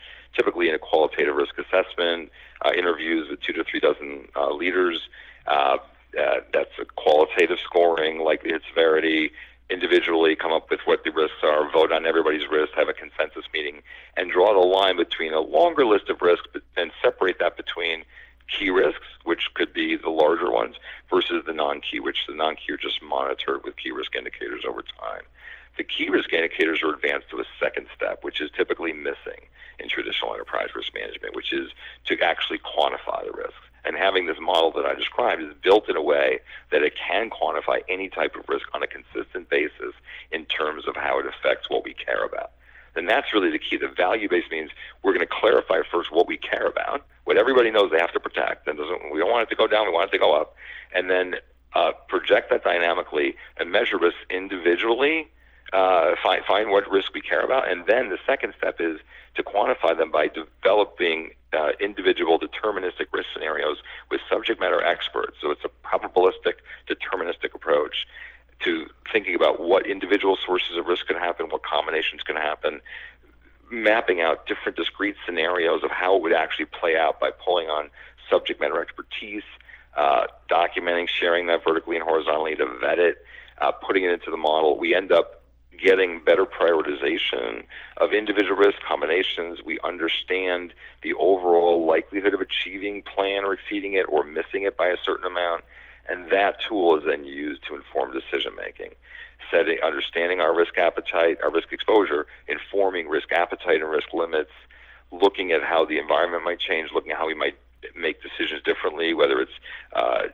typically 0.40 0.70
in 0.70 0.74
a 0.74 0.78
qualitative 0.78 1.36
risk 1.36 1.54
assessment, 1.58 2.30
uh, 2.64 2.70
interviews 2.74 3.28
with 3.28 3.40
two 3.42 3.52
to 3.52 3.62
three 3.62 3.80
dozen 3.80 4.26
uh, 4.34 4.50
leaders. 4.54 4.98
Uh, 5.46 5.76
uh, 6.18 6.40
that's 6.54 6.72
a 6.80 6.86
qualitative 6.96 7.58
scoring, 7.62 8.20
likelihood 8.20 8.62
severity, 8.66 9.30
individually 9.68 10.34
come 10.34 10.50
up 10.50 10.70
with 10.70 10.80
what 10.86 11.04
the 11.04 11.10
risks 11.10 11.36
are, 11.42 11.70
vote 11.70 11.92
on 11.92 12.06
everybody's 12.06 12.48
risk, 12.50 12.72
have 12.74 12.88
a 12.88 12.94
consensus 12.94 13.44
meeting, 13.52 13.82
and 14.16 14.30
draw 14.30 14.54
the 14.54 14.66
line 14.66 14.96
between 14.96 15.34
a 15.34 15.40
longer 15.40 15.84
list 15.84 16.08
of 16.08 16.22
risks 16.22 16.48
and 16.76 16.90
separate 17.04 17.38
that 17.38 17.56
between 17.58 18.02
key 18.48 18.70
risks, 18.70 19.06
which 19.24 19.52
could 19.52 19.72
be 19.74 19.94
the 19.94 20.08
larger 20.08 20.50
ones, 20.50 20.76
versus 21.10 21.44
the 21.46 21.52
non-key, 21.52 22.00
which 22.00 22.26
the 22.26 22.34
non-key 22.34 22.72
are 22.72 22.78
just 22.78 23.02
monitored 23.02 23.62
with 23.62 23.76
key 23.76 23.92
risk 23.92 24.16
indicators 24.16 24.64
over 24.66 24.82
time. 24.82 25.22
The 25.76 25.84
key 25.84 26.08
risk 26.08 26.32
indicators 26.32 26.82
are 26.82 26.94
advanced 26.94 27.30
to 27.30 27.40
a 27.40 27.44
second 27.58 27.86
step, 27.94 28.22
which 28.22 28.40
is 28.40 28.50
typically 28.56 28.92
missing 28.92 29.48
in 29.78 29.88
traditional 29.88 30.34
enterprise 30.34 30.68
risk 30.74 30.92
management, 30.94 31.34
which 31.34 31.52
is 31.52 31.70
to 32.06 32.20
actually 32.20 32.58
quantify 32.58 33.24
the 33.24 33.32
risks. 33.32 33.54
And 33.84 33.96
having 33.96 34.26
this 34.26 34.36
model 34.38 34.70
that 34.72 34.84
I 34.84 34.94
described 34.94 35.40
is 35.42 35.54
built 35.62 35.88
in 35.88 35.96
a 35.96 36.02
way 36.02 36.40
that 36.70 36.82
it 36.82 36.94
can 36.96 37.30
quantify 37.30 37.80
any 37.88 38.08
type 38.08 38.36
of 38.36 38.48
risk 38.48 38.66
on 38.74 38.82
a 38.82 38.86
consistent 38.86 39.48
basis 39.48 39.94
in 40.30 40.44
terms 40.44 40.86
of 40.86 40.96
how 40.96 41.18
it 41.18 41.26
affects 41.26 41.70
what 41.70 41.84
we 41.84 41.94
care 41.94 42.24
about. 42.24 42.52
Then 42.94 43.06
that's 43.06 43.32
really 43.32 43.50
the 43.50 43.58
key. 43.58 43.76
The 43.76 43.88
value 43.88 44.28
based 44.28 44.50
means 44.50 44.70
we're 45.02 45.14
going 45.14 45.26
to 45.26 45.32
clarify 45.32 45.80
first 45.90 46.12
what 46.12 46.26
we 46.26 46.36
care 46.36 46.66
about, 46.66 47.06
what 47.24 47.38
everybody 47.38 47.70
knows 47.70 47.90
they 47.90 47.98
have 47.98 48.12
to 48.12 48.20
protect. 48.20 48.66
And 48.66 48.76
doesn't, 48.76 49.12
we 49.12 49.20
don't 49.20 49.30
want 49.30 49.44
it 49.44 49.50
to 49.50 49.56
go 49.56 49.66
down, 49.66 49.86
we 49.86 49.92
want 49.92 50.10
it 50.10 50.12
to 50.12 50.18
go 50.18 50.34
up. 50.34 50.54
And 50.94 51.08
then 51.08 51.36
uh, 51.74 51.92
project 52.08 52.50
that 52.50 52.64
dynamically 52.64 53.36
and 53.56 53.70
measure 53.70 53.96
risks 53.96 54.20
individually 54.28 55.30
uh, 55.72 56.14
find, 56.22 56.44
find 56.44 56.70
what 56.70 56.90
risk 56.90 57.14
we 57.14 57.20
care 57.20 57.42
about. 57.42 57.70
And 57.70 57.86
then 57.86 58.08
the 58.08 58.18
second 58.26 58.54
step 58.58 58.80
is 58.80 58.98
to 59.36 59.42
quantify 59.42 59.96
them 59.96 60.10
by 60.10 60.28
developing 60.28 61.30
uh, 61.52 61.70
individual 61.80 62.38
deterministic 62.38 63.06
risk 63.12 63.28
scenarios 63.32 63.78
with 64.10 64.20
subject 64.28 64.60
matter 64.60 64.82
experts. 64.82 65.36
So 65.40 65.50
it's 65.50 65.64
a 65.64 65.70
probabilistic, 65.86 66.54
deterministic 66.88 67.54
approach 67.54 68.06
to 68.60 68.86
thinking 69.12 69.34
about 69.34 69.60
what 69.60 69.86
individual 69.86 70.36
sources 70.44 70.76
of 70.76 70.86
risk 70.86 71.06
can 71.06 71.16
happen, 71.16 71.46
what 71.46 71.62
combinations 71.62 72.22
can 72.22 72.36
happen, 72.36 72.80
mapping 73.70 74.20
out 74.20 74.46
different 74.46 74.76
discrete 74.76 75.16
scenarios 75.24 75.82
of 75.82 75.90
how 75.90 76.16
it 76.16 76.22
would 76.22 76.32
actually 76.32 76.66
play 76.66 76.96
out 76.96 77.20
by 77.20 77.30
pulling 77.30 77.68
on 77.68 77.88
subject 78.28 78.60
matter 78.60 78.80
expertise, 78.80 79.42
uh, 79.96 80.26
documenting, 80.50 81.08
sharing 81.08 81.46
that 81.46 81.64
vertically 81.64 81.96
and 81.96 82.04
horizontally 82.04 82.54
to 82.56 82.66
vet 82.80 82.98
it, 82.98 83.24
uh, 83.60 83.72
putting 83.72 84.04
it 84.04 84.10
into 84.10 84.30
the 84.30 84.36
model. 84.36 84.78
We 84.78 84.94
end 84.94 85.10
up 85.10 85.39
getting 85.78 86.20
better 86.22 86.44
prioritization 86.44 87.64
of 87.96 88.12
individual 88.12 88.56
risk 88.56 88.78
combinations. 88.86 89.62
We 89.64 89.78
understand 89.80 90.74
the 91.02 91.14
overall 91.14 91.86
likelihood 91.86 92.34
of 92.34 92.40
achieving 92.40 93.02
plan 93.02 93.44
or 93.44 93.54
exceeding 93.54 93.94
it 93.94 94.06
or 94.08 94.24
missing 94.24 94.64
it 94.64 94.76
by 94.76 94.88
a 94.88 94.96
certain 95.04 95.26
amount. 95.26 95.64
And 96.08 96.30
that 96.30 96.60
tool 96.60 96.98
is 96.98 97.04
then 97.04 97.24
used 97.24 97.64
to 97.68 97.76
inform 97.76 98.12
decision 98.12 98.52
making. 98.56 98.90
Setting, 99.50 99.78
understanding 99.82 100.40
our 100.40 100.54
risk 100.54 100.76
appetite, 100.76 101.38
our 101.42 101.50
risk 101.50 101.72
exposure, 101.72 102.26
informing 102.48 103.08
risk 103.08 103.32
appetite 103.32 103.80
and 103.80 103.90
risk 103.90 104.12
limits, 104.12 104.50
looking 105.12 105.52
at 105.52 105.62
how 105.62 105.84
the 105.84 105.98
environment 105.98 106.44
might 106.44 106.58
change, 106.58 106.90
looking 106.92 107.12
at 107.12 107.18
how 107.18 107.26
we 107.26 107.34
might 107.34 107.56
make 107.96 108.22
decisions 108.22 108.62
differently, 108.62 109.14
whether 109.14 109.40
it's 109.40 109.52
uh, 109.94 110.24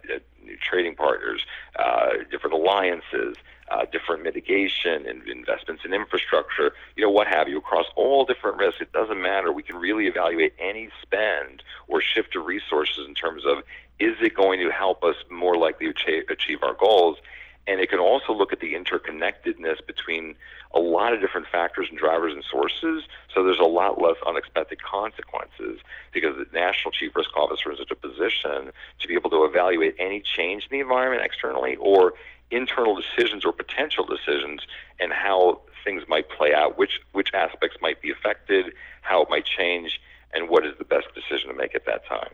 trading 0.61 0.95
partners, 0.95 1.45
uh, 1.79 2.11
different 2.31 2.55
alliances, 2.55 3.37
uh, 3.71 3.85
different 3.91 4.23
mitigation 4.23 5.07
and 5.07 5.27
investments 5.29 5.85
in 5.85 5.93
infrastructure, 5.93 6.73
you 6.95 7.03
know, 7.03 7.11
what 7.11 7.27
have 7.27 7.49
you, 7.49 7.59
across 7.59 7.87
all 7.97 8.25
different 8.25 8.59
risks. 8.59 8.81
It 8.81 8.93
doesn't 8.93 9.21
matter. 9.21 9.53
We 9.53 9.63
can 9.63 9.77
really 9.77 10.07
evaluate 10.07 10.55
any 10.59 10.89
spend 11.03 11.63
or 11.89 12.01
shift 12.01 12.37
of 12.37 12.47
resources 12.47 13.07
in 13.07 13.15
terms 13.15 13.45
of 13.45 13.59
is 13.99 14.17
it 14.21 14.35
going 14.35 14.61
to 14.61 14.71
help 14.71 15.03
us 15.03 15.17
more 15.31 15.57
likely 15.57 15.93
to 15.93 16.25
achieve 16.29 16.63
our 16.63 16.75
goals? 16.75 17.19
And 17.67 17.81
it 17.81 17.91
can 17.91 17.99
also 17.99 18.33
look 18.33 18.53
at 18.53 18.61
the 18.61 18.75
interconnectedness 18.75 19.85
between 19.85 20.37
a 20.73 20.79
lot 20.79 21.13
of 21.13 21.21
different 21.21 21.49
factors 21.49 21.89
and 21.91 21.99
drivers 21.99 22.33
and 22.33 22.45
sources. 22.45 23.05
So 23.35 23.43
there's 23.43 23.59
a 23.59 23.65
lot 23.65 24.01
less 24.01 24.17
unexpected 24.25 24.83
consequences 24.83 25.81
because 26.13 26.37
the 26.37 26.47
national 26.53 26.93
chief 26.93 27.17
risk 27.17 27.37
officer 27.37 27.73
is 27.73 27.81
in 27.81 27.87
a 27.91 27.95
position 27.95 28.71
to 29.01 29.09
be 29.09 29.15
able 29.15 29.31
to 29.31 29.45
evaluate 29.45 29.97
any 29.99 30.21
change 30.21 30.65
in 30.65 30.69
the 30.71 30.81
environment 30.81 31.25
externally 31.25 31.77
or 31.77 32.15
internal 32.51 32.95
decisions 32.95 33.45
or 33.45 33.53
potential 33.53 34.05
decisions 34.05 34.63
and 35.01 35.13
how 35.13 35.61
things 35.85 36.03
might 36.09 36.29
play 36.29 36.55
out, 36.55 36.79
which 36.79 37.01
which 37.13 37.33
aspects 37.35 37.77
might 37.81 38.01
be 38.01 38.11
affected, 38.11 38.73
how 39.03 39.23
it 39.23 39.31
might 39.31 39.45
change, 39.45 40.01
and 40.33 40.49
what 40.49 40.65
is 40.67 40.75
the 40.79 40.85
best 40.85 41.07
decision 41.15 41.49
to 41.49 41.55
make 41.55 41.75
at 41.75 41.87
that 41.87 42.07
time. 42.07 42.31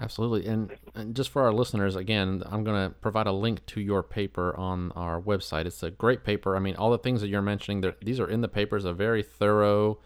Absolutely. 0.00 0.46
And, 0.46 0.76
and, 0.94 1.14
just 1.14 1.30
for 1.30 1.42
our 1.42 1.52
listeners, 1.52 1.94
again, 1.94 2.42
I'm 2.46 2.64
going 2.64 2.90
to 2.90 2.94
provide 2.96 3.26
a 3.26 3.32
link 3.32 3.64
to 3.66 3.80
your 3.80 4.02
paper 4.02 4.56
on 4.56 4.90
our 4.92 5.20
website. 5.20 5.66
It's 5.66 5.82
a 5.82 5.90
great 5.90 6.24
paper. 6.24 6.56
I 6.56 6.58
mean, 6.58 6.74
all 6.74 6.90
the 6.90 6.98
things 6.98 7.20
that 7.20 7.28
you're 7.28 7.42
mentioning, 7.42 7.84
these 8.02 8.18
are 8.18 8.28
in 8.28 8.40
the 8.40 8.48
papers, 8.48 8.84
a 8.84 8.92
very 8.92 9.22
thorough, 9.22 10.00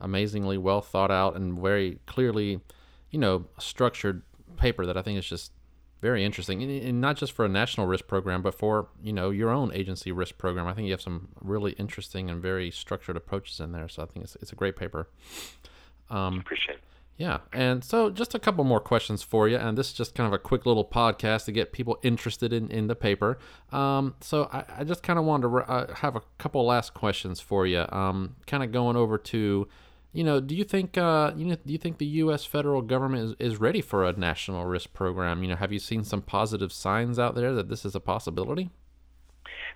amazingly 0.00 0.58
well 0.58 0.80
thought 0.80 1.10
out, 1.10 1.34
and 1.34 1.58
very 1.58 1.98
clearly, 2.06 2.60
you 3.10 3.18
know, 3.18 3.46
structured 3.58 4.22
paper 4.56 4.86
that 4.86 4.96
I 4.96 5.02
think 5.02 5.18
is 5.18 5.26
just 5.26 5.50
very 6.02 6.24
interesting. 6.24 6.62
And, 6.62 6.70
and 6.82 7.00
not 7.00 7.16
just 7.16 7.32
for 7.32 7.46
a 7.46 7.48
national 7.48 7.86
risk 7.86 8.06
program, 8.06 8.42
but 8.42 8.54
for, 8.54 8.88
you 9.02 9.12
know, 9.12 9.30
your 9.30 9.48
own 9.48 9.72
agency 9.72 10.12
risk 10.12 10.36
program. 10.36 10.66
I 10.66 10.74
think 10.74 10.86
you 10.86 10.92
have 10.92 11.00
some 11.00 11.28
really 11.40 11.72
interesting 11.72 12.28
and 12.28 12.42
very 12.42 12.70
structured 12.70 13.16
approaches 13.16 13.60
in 13.60 13.72
there. 13.72 13.88
So 13.88 14.02
I 14.02 14.06
think 14.06 14.24
it's, 14.24 14.36
it's 14.42 14.52
a 14.52 14.56
great 14.56 14.76
paper. 14.76 15.08
Um, 16.10 16.40
Appreciate 16.40 16.74
it. 16.74 16.84
Yeah. 17.18 17.38
And 17.52 17.84
so 17.84 18.10
just 18.10 18.34
a 18.34 18.38
couple 18.40 18.64
more 18.64 18.80
questions 18.80 19.22
for 19.22 19.48
you. 19.48 19.56
And 19.56 19.78
this 19.78 19.88
is 19.88 19.92
just 19.92 20.14
kind 20.14 20.26
of 20.26 20.32
a 20.32 20.38
quick 20.38 20.66
little 20.66 20.84
podcast 20.84 21.44
to 21.44 21.52
get 21.52 21.72
people 21.72 21.98
interested 22.02 22.52
in, 22.52 22.68
in 22.70 22.88
the 22.88 22.96
paper. 22.96 23.38
Um, 23.70 24.16
so 24.20 24.48
I, 24.52 24.64
I, 24.78 24.84
just 24.84 25.04
kind 25.04 25.20
of 25.20 25.24
wanted 25.24 25.48
to 25.48 25.56
uh, 25.58 25.94
have 25.94 26.16
a 26.16 26.22
couple 26.38 26.66
last 26.66 26.94
questions 26.94 27.38
for 27.38 27.64
you. 27.64 27.86
Um, 27.90 28.34
kind 28.46 28.64
of 28.64 28.72
going 28.72 28.96
over 28.96 29.18
to, 29.18 29.68
you 30.12 30.24
know, 30.24 30.40
do 30.40 30.54
you 30.54 30.64
think, 30.64 30.98
uh, 30.98 31.32
you 31.36 31.46
know, 31.46 31.56
do 31.66 31.72
you 31.72 31.78
think 31.78 31.98
the 31.98 32.06
U.S. 32.06 32.44
federal 32.44 32.82
government 32.82 33.36
is, 33.40 33.52
is 33.52 33.60
ready 33.60 33.80
for 33.80 34.04
a 34.04 34.12
national 34.12 34.64
risk 34.66 34.92
program? 34.92 35.42
You 35.42 35.50
know, 35.50 35.56
have 35.56 35.72
you 35.72 35.78
seen 35.78 36.04
some 36.04 36.20
positive 36.20 36.72
signs 36.72 37.18
out 37.18 37.34
there 37.34 37.52
that 37.54 37.68
this 37.68 37.84
is 37.84 37.94
a 37.94 38.00
possibility? 38.00 38.70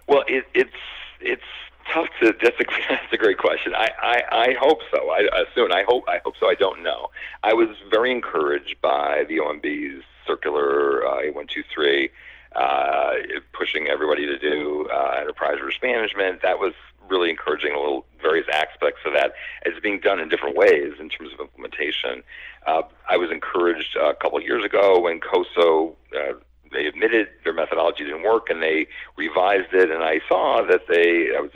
Well, 0.06 0.24
it, 0.28 0.44
it's, 0.54 0.70
it's, 1.20 1.42
tough 1.92 2.08
to. 2.20 2.34
That's 2.42 2.58
a 2.60 2.64
that's 2.88 3.12
a 3.12 3.16
great 3.16 3.38
question. 3.38 3.72
I 3.74 3.88
I, 4.02 4.22
I 4.32 4.54
hope 4.60 4.80
so. 4.90 5.08
I 5.10 5.28
uh, 5.32 5.44
soon. 5.54 5.72
I 5.72 5.84
hope 5.86 6.04
I 6.08 6.18
hope 6.24 6.34
so. 6.38 6.48
I 6.48 6.54
don't 6.54 6.82
know. 6.82 7.10
I 7.42 7.54
was 7.54 7.68
very 7.90 8.10
encouraged 8.10 8.76
by 8.82 9.24
the 9.28 9.38
OMB's 9.38 10.02
circular 10.26 11.06
uh, 11.06 11.30
one 11.32 11.46
two 11.46 11.62
three, 11.72 12.10
uh, 12.54 13.12
pushing 13.52 13.86
everybody 13.88 14.26
to 14.26 14.38
do 14.38 14.88
uh, 14.92 15.18
enterprise 15.20 15.58
risk 15.64 15.82
management. 15.82 16.42
That 16.42 16.58
was 16.58 16.74
really 17.08 17.30
encouraging. 17.30 17.72
A 17.72 17.78
little 17.78 18.06
various 18.20 18.46
aspects 18.52 19.00
of 19.04 19.12
that 19.14 19.32
is 19.64 19.74
being 19.82 20.00
done 20.00 20.20
in 20.20 20.28
different 20.28 20.56
ways 20.56 20.94
in 20.98 21.08
terms 21.08 21.32
of 21.32 21.40
implementation. 21.40 22.22
Uh, 22.66 22.82
I 23.08 23.16
was 23.16 23.30
encouraged 23.30 23.96
a 23.96 24.14
couple 24.14 24.38
of 24.38 24.44
years 24.44 24.64
ago 24.64 25.00
when 25.00 25.20
COSO. 25.20 25.94
Uh, 26.14 26.32
they 26.72 26.86
admitted 26.86 27.28
their 27.44 27.52
methodology 27.52 28.04
didn't 28.04 28.24
work 28.24 28.50
and 28.50 28.60
they 28.60 28.88
revised 29.16 29.72
it 29.72 29.90
and 29.90 30.02
I 30.02 30.20
saw 30.28 30.62
that 30.68 30.88
they 30.88 31.34
I 31.34 31.40
was 31.40 31.52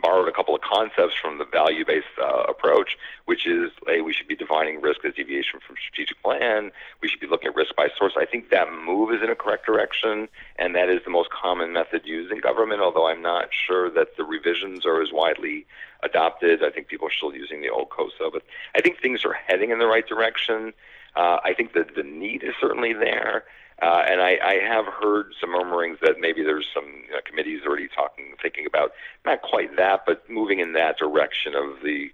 borrowed 0.00 0.28
a 0.28 0.32
couple 0.32 0.54
of 0.54 0.60
concepts 0.60 1.14
from 1.20 1.38
the 1.38 1.44
value-based 1.44 2.06
uh, 2.20 2.44
approach, 2.48 2.96
which 3.26 3.46
is, 3.46 3.70
hey, 3.86 4.00
we 4.00 4.12
should 4.12 4.28
be 4.28 4.36
defining 4.36 4.80
risk 4.80 5.04
as 5.04 5.14
deviation 5.14 5.60
from 5.66 5.76
strategic 5.76 6.22
plan. 6.22 6.70
We 7.00 7.08
should 7.08 7.20
be 7.20 7.26
looking 7.26 7.48
at 7.48 7.56
risk 7.56 7.74
by 7.76 7.88
source. 7.96 8.14
I 8.16 8.24
think 8.24 8.50
that 8.50 8.72
move 8.72 9.12
is 9.12 9.22
in 9.22 9.30
a 9.30 9.34
correct 9.34 9.66
direction, 9.66 10.28
and 10.58 10.74
that 10.74 10.88
is 10.88 11.00
the 11.04 11.10
most 11.10 11.30
common 11.30 11.72
method 11.72 12.02
used 12.04 12.32
in 12.32 12.40
government. 12.40 12.80
Although 12.80 13.08
I'm 13.08 13.22
not 13.22 13.48
sure 13.52 13.90
that 13.90 14.16
the 14.16 14.24
revisions 14.24 14.86
are 14.86 15.02
as 15.02 15.12
widely 15.12 15.66
adopted. 16.02 16.64
I 16.64 16.70
think 16.70 16.88
people 16.88 17.08
are 17.08 17.12
still 17.12 17.34
using 17.34 17.60
the 17.60 17.68
old 17.68 17.90
COSO, 17.90 18.30
but 18.30 18.42
I 18.74 18.80
think 18.80 19.00
things 19.00 19.24
are 19.24 19.32
heading 19.32 19.70
in 19.70 19.78
the 19.78 19.86
right 19.86 20.06
direction. 20.06 20.72
Uh, 21.16 21.38
I 21.44 21.54
think 21.54 21.72
that 21.74 21.94
the 21.94 22.02
need 22.02 22.42
is 22.42 22.54
certainly 22.60 22.92
there. 22.92 23.44
Uh, 23.82 24.04
and 24.08 24.20
I, 24.20 24.38
I 24.44 24.54
have 24.62 24.84
heard 24.86 25.32
some 25.40 25.50
murmurings 25.50 25.98
that 26.02 26.16
maybe 26.20 26.42
there's 26.42 26.66
some 26.74 26.84
you 26.84 27.12
know, 27.12 27.20
committees 27.24 27.62
already 27.66 27.88
talking, 27.88 28.34
thinking 28.42 28.66
about 28.66 28.92
not 29.24 29.40
quite 29.40 29.76
that, 29.76 30.04
but 30.06 30.28
moving 30.28 30.60
in 30.60 30.74
that 30.74 30.98
direction 30.98 31.54
of 31.54 31.82
the 31.82 32.10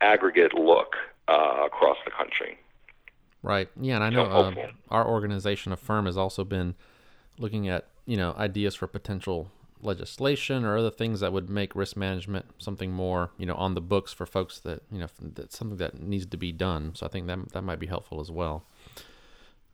aggregate 0.00 0.54
look 0.54 0.94
uh, 1.26 1.62
across 1.66 1.96
the 2.04 2.10
country. 2.10 2.58
Right. 3.42 3.68
Yeah, 3.80 3.96
and 3.96 4.04
I 4.04 4.10
know 4.10 4.24
uh, 4.24 4.52
our 4.90 5.06
organization, 5.06 5.72
AFERM, 5.72 6.06
has 6.06 6.16
also 6.16 6.44
been 6.44 6.74
looking 7.38 7.68
at 7.68 7.86
you 8.04 8.16
know 8.16 8.34
ideas 8.36 8.74
for 8.74 8.86
potential 8.86 9.50
legislation 9.80 10.64
or 10.64 10.76
other 10.76 10.90
things 10.90 11.20
that 11.20 11.32
would 11.32 11.48
make 11.48 11.76
risk 11.76 11.96
management 11.96 12.44
something 12.58 12.90
more 12.90 13.30
you 13.38 13.46
know 13.46 13.54
on 13.54 13.74
the 13.74 13.80
books 13.80 14.12
for 14.12 14.26
folks 14.26 14.58
that 14.58 14.82
you 14.90 14.98
know 14.98 15.06
that's 15.20 15.56
something 15.56 15.76
that 15.76 16.00
needs 16.00 16.26
to 16.26 16.36
be 16.36 16.52
done. 16.52 16.94
So 16.94 17.06
I 17.06 17.08
think 17.08 17.26
that 17.28 17.52
that 17.52 17.62
might 17.62 17.78
be 17.78 17.86
helpful 17.86 18.20
as 18.20 18.30
well. 18.30 18.64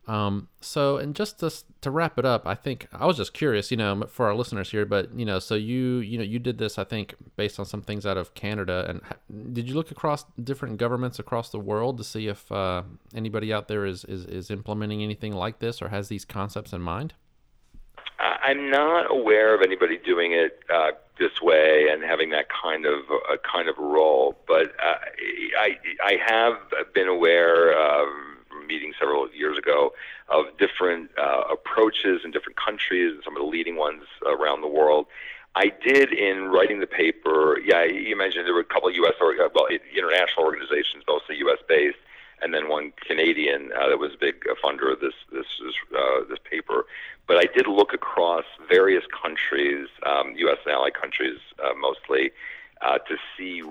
Um, 0.07 0.49
so, 0.61 0.97
and 0.97 1.15
just 1.15 1.39
to, 1.39 1.51
to 1.81 1.91
wrap 1.91 2.19
it 2.19 2.25
up, 2.25 2.47
I 2.47 2.53
think 2.53 2.87
I 2.93 3.05
was 3.05 3.17
just 3.17 3.33
curious, 3.33 3.71
you 3.71 3.77
know, 3.77 4.03
for 4.07 4.27
our 4.27 4.35
listeners 4.35 4.71
here, 4.71 4.85
but 4.85 5.13
you 5.17 5.25
know, 5.25 5.39
so 5.39 5.55
you, 5.55 5.97
you 5.97 6.17
know, 6.17 6.23
you 6.23 6.37
did 6.37 6.57
this, 6.57 6.77
I 6.77 6.83
think, 6.83 7.15
based 7.35 7.59
on 7.59 7.65
some 7.65 7.81
things 7.81 8.05
out 8.05 8.17
of 8.17 8.33
Canada. 8.35 8.85
And 8.87 9.53
did 9.53 9.67
you 9.67 9.73
look 9.73 9.91
across 9.91 10.25
different 10.43 10.77
governments 10.77 11.17
across 11.17 11.49
the 11.49 11.59
world 11.59 11.97
to 11.97 12.03
see 12.03 12.27
if 12.27 12.51
uh, 12.51 12.83
anybody 13.15 13.51
out 13.51 13.67
there 13.67 13.85
is, 13.85 14.05
is 14.05 14.25
is 14.25 14.51
implementing 14.51 15.01
anything 15.01 15.33
like 15.33 15.59
this 15.59 15.81
or 15.81 15.89
has 15.89 16.07
these 16.07 16.25
concepts 16.25 16.71
in 16.73 16.81
mind? 16.81 17.13
I'm 18.19 18.69
not 18.69 19.11
aware 19.11 19.55
of 19.55 19.61
anybody 19.61 19.97
doing 19.97 20.31
it 20.31 20.59
uh, 20.71 20.91
this 21.19 21.41
way 21.41 21.87
and 21.91 22.03
having 22.03 22.29
that 22.29 22.45
kind 22.49 22.85
of 22.85 22.99
a 23.31 23.37
kind 23.39 23.67
of 23.67 23.77
role, 23.77 24.37
but 24.47 24.67
uh, 24.83 24.97
I 25.59 25.77
I 26.03 26.17
have 26.25 26.93
been 26.93 27.07
aware 27.07 27.71
of 27.71 28.07
meeting 28.67 28.93
several 28.99 29.29
years 29.31 29.57
ago 29.57 29.93
of 30.29 30.45
different 30.57 31.09
uh, 31.17 31.43
approaches 31.51 32.21
in 32.23 32.31
different 32.31 32.57
countries 32.57 33.13
and 33.13 33.23
some 33.23 33.35
of 33.35 33.41
the 33.41 33.47
leading 33.47 33.75
ones 33.75 34.03
around 34.25 34.61
the 34.61 34.67
world. 34.67 35.05
I 35.55 35.71
did 35.83 36.11
in 36.11 36.45
writing 36.49 36.81
the 36.81 36.87
paper. 36.87 37.57
Yeah, 37.59 37.85
you 37.85 38.17
mentioned 38.17 38.45
there 38.45 38.53
were 38.53 38.59
a 38.59 38.65
couple 38.65 38.89
of 38.89 38.95
U.S. 38.95 39.13
or 39.21 39.33
well, 39.53 39.67
international 39.67 40.45
organizations, 40.45 41.03
mostly 41.07 41.37
U.S. 41.37 41.59
based, 41.67 41.97
and 42.41 42.53
then 42.53 42.67
one 42.67 42.91
Canadian 43.07 43.71
uh, 43.71 43.87
that 43.87 43.97
was 43.97 44.13
a 44.13 44.17
big 44.17 44.43
funder 44.61 44.91
of 44.91 44.99
this 44.99 45.13
this 45.31 45.45
uh, 45.97 46.25
this 46.29 46.39
paper. 46.49 46.85
But 47.25 47.37
I 47.37 47.45
did 47.45 47.67
look 47.67 47.93
across 47.93 48.43
various 48.69 49.03
countries, 49.21 49.87
um, 50.05 50.35
U.S. 50.35 50.57
and 50.65 50.75
allied 50.75 50.93
countries 50.93 51.39
uh, 51.63 51.73
mostly, 51.73 52.31
uh, 52.81 52.97
to 52.99 53.17
see 53.37 53.61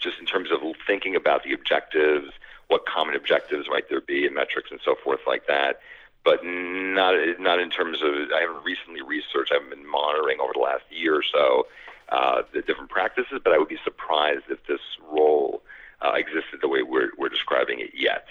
just 0.00 0.18
in 0.18 0.26
terms 0.26 0.50
of 0.50 0.60
thinking 0.86 1.16
about 1.16 1.44
the 1.44 1.52
objectives, 1.52 2.32
what 2.68 2.86
common 2.86 3.14
objectives 3.14 3.68
might 3.68 3.88
there 3.88 4.00
be 4.00 4.26
and 4.26 4.34
metrics 4.34 4.70
and 4.70 4.80
so 4.84 4.94
forth 5.02 5.20
like 5.26 5.46
that. 5.46 5.80
But 6.24 6.44
not 6.44 7.14
not 7.38 7.60
in 7.60 7.70
terms 7.70 8.02
of 8.02 8.30
I 8.34 8.40
haven't 8.40 8.64
recently 8.64 9.00
researched. 9.00 9.52
I 9.52 9.54
haven't 9.54 9.70
been 9.70 9.88
monitoring 9.88 10.38
over 10.40 10.52
the 10.52 10.60
last 10.60 10.84
year 10.90 11.16
or 11.16 11.22
so 11.22 11.66
uh, 12.10 12.42
the 12.52 12.60
different 12.60 12.90
practices. 12.90 13.40
But 13.42 13.54
I 13.54 13.58
would 13.58 13.68
be 13.68 13.78
surprised 13.82 14.44
if 14.50 14.66
this 14.66 14.80
role 15.10 15.62
uh, 16.02 16.12
existed 16.12 16.60
the 16.60 16.68
way 16.68 16.82
we're 16.82 17.10
we're 17.16 17.30
describing 17.30 17.80
it 17.80 17.92
yet. 17.94 18.26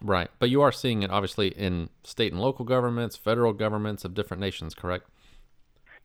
Right, 0.00 0.30
but 0.38 0.48
you 0.48 0.62
are 0.62 0.72
seeing 0.72 1.02
it 1.02 1.10
obviously 1.10 1.48
in 1.48 1.90
state 2.04 2.32
and 2.32 2.40
local 2.40 2.64
governments, 2.64 3.16
federal 3.16 3.52
governments 3.52 4.04
of 4.04 4.14
different 4.14 4.40
nations, 4.40 4.74
correct? 4.74 5.08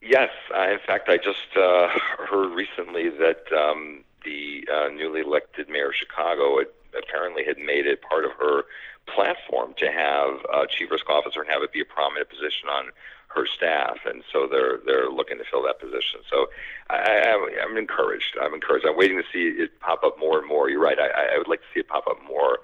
Yes. 0.03 0.29
Uh, 0.53 0.69
in 0.69 0.79
fact, 0.85 1.07
I 1.07 1.17
just 1.17 1.55
uh, 1.55 1.87
heard 2.27 2.53
recently 2.53 3.09
that 3.09 3.43
um, 3.55 4.03
the 4.25 4.67
uh, 4.71 4.89
newly 4.89 5.21
elected 5.21 5.69
mayor 5.69 5.89
of 5.89 5.95
Chicago 5.95 6.57
had 6.59 6.67
apparently 6.97 7.43
had 7.45 7.57
made 7.57 7.87
it 7.87 8.01
part 8.01 8.25
of 8.25 8.31
her 8.33 8.63
platform 9.07 9.73
to 9.77 9.91
have 9.91 10.35
a 10.53 10.67
chief 10.69 10.91
risk 10.91 11.09
officer 11.09 11.41
and 11.41 11.49
have 11.49 11.63
it 11.63 11.71
be 11.71 11.81
a 11.81 11.85
prominent 11.85 12.29
position 12.29 12.69
on 12.69 12.91
her 13.29 13.47
staff, 13.47 13.97
and 14.05 14.23
so 14.31 14.45
they're 14.45 14.77
they're 14.85 15.09
looking 15.09 15.39
to 15.39 15.43
fill 15.49 15.63
that 15.63 15.79
position. 15.79 16.19
So 16.29 16.47
I, 16.89 17.33
I'm 17.63 17.77
encouraged. 17.77 18.37
I'm 18.39 18.53
encouraged. 18.53 18.85
I'm 18.85 18.95
waiting 18.95 19.17
to 19.17 19.23
see 19.33 19.61
it 19.63 19.79
pop 19.79 20.03
up 20.03 20.19
more 20.19 20.37
and 20.37 20.47
more. 20.47 20.69
You're 20.69 20.81
right. 20.81 20.99
I, 20.99 21.33
I 21.33 21.37
would 21.39 21.47
like 21.47 21.61
to 21.61 21.65
see 21.73 21.79
it 21.79 21.87
pop 21.87 22.05
up 22.07 22.17
more, 22.27 22.59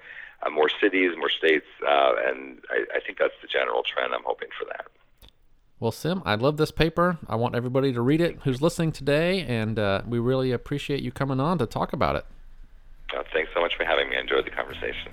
uh, 0.45 0.49
more 0.51 0.69
cities, 0.79 1.17
more 1.17 1.29
states, 1.29 1.65
uh, 1.87 2.13
and 2.23 2.59
I, 2.69 2.97
I 2.97 2.99
think 2.99 3.17
that's 3.17 3.33
the 3.41 3.47
general 3.47 3.81
trend. 3.81 4.13
I'm 4.13 4.23
hoping 4.23 4.49
for 4.57 4.65
that. 4.65 4.85
Well, 5.79 5.91
Sim, 5.91 6.21
I 6.25 6.35
love 6.35 6.57
this 6.57 6.71
paper. 6.71 7.17
I 7.27 7.35
want 7.37 7.55
everybody 7.55 7.93
to 7.93 8.01
read 8.01 8.19
it 8.19 8.39
who's 8.43 8.61
listening 8.61 8.91
today, 8.91 9.41
and 9.41 9.79
uh, 9.79 10.01
we 10.05 10.19
really 10.19 10.51
appreciate 10.51 11.01
you 11.01 11.11
coming 11.11 11.39
on 11.39 11.57
to 11.59 11.65
talk 11.65 11.93
about 11.93 12.17
it. 12.17 12.25
Thanks 13.33 13.51
so 13.53 13.61
much 13.61 13.75
for 13.77 13.85
having 13.85 14.09
me. 14.09 14.17
I 14.17 14.19
enjoyed 14.19 14.45
the 14.45 14.51
conversation. 14.51 15.11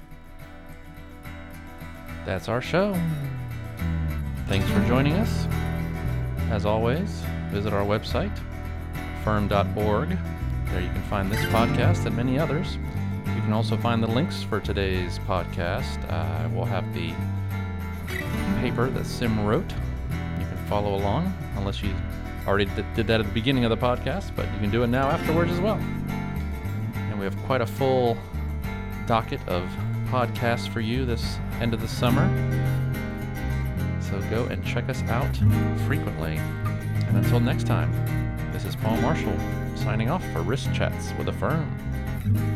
That's 2.25 2.49
our 2.49 2.61
show. 2.61 2.93
Thanks 4.49 4.69
for 4.71 4.85
joining 4.87 5.13
us. 5.15 5.47
As 6.51 6.67
always, 6.67 7.23
visit 7.51 7.73
our 7.73 7.85
website, 7.85 8.37
aferm.org. 9.23 10.09
There 10.67 10.81
you 10.81 10.89
can 10.89 11.03
find 11.05 11.31
this 11.31 11.45
podcast 11.47 12.07
and 12.07 12.17
many 12.17 12.39
others. 12.39 12.79
You 13.27 13.41
can 13.43 13.53
also 13.53 13.77
find 13.77 14.03
the 14.03 14.09
links 14.09 14.43
for 14.43 14.59
today's 14.59 15.21
podcast. 15.21 15.99
Uh, 16.11 16.49
we'll 16.53 16.65
have 16.65 16.93
the 16.95 17.15
paper 18.61 18.91
that 18.91 19.07
Sim 19.07 19.45
wrote. 19.47 19.73
Follow 20.69 20.97
along, 20.97 21.33
unless 21.57 21.83
you 21.83 21.95
already 22.47 22.67
d- 22.67 22.85
did 22.95 23.07
that 23.07 23.21
at 23.21 23.27
the 23.27 23.33
beginning 23.33 23.65
of 23.65 23.71
the 23.71 23.77
podcast, 23.77 24.35
but 24.35 24.47
you 24.53 24.59
can 24.59 24.71
do 24.71 24.83
it 24.83 24.89
now 24.89 25.09
afterwards 25.09 25.53
as 25.53 25.61
well. 25.61 25.77
And 26.95 27.19
we 27.19 27.25
have 27.25 27.37
quite 27.45 27.61
a 27.61 27.67
full 27.67 28.17
docket 29.07 29.41
of 29.49 29.69
podcasts 30.07 30.69
for 30.69 30.81
you 30.81 31.05
this 31.05 31.39
end 31.61 31.75
of 31.75 31.81
the 31.81 31.89
summer. 31.89 32.27
So 34.01 34.21
go 34.31 34.45
and 34.45 34.65
check 34.65 34.89
us 34.89 35.03
out 35.05 35.37
frequently. 35.87 36.37
And 36.37 37.17
until 37.17 37.41
next 37.41 37.67
time, 37.67 37.93
this 38.53 38.65
is 38.65 38.75
Paul 38.77 38.97
Marshall 38.99 39.37
signing 39.77 40.11
off 40.11 40.25
for 40.33 40.43
Risk 40.43 40.73
Chats 40.73 41.13
with 41.19 41.29
AFERM. 41.29 42.56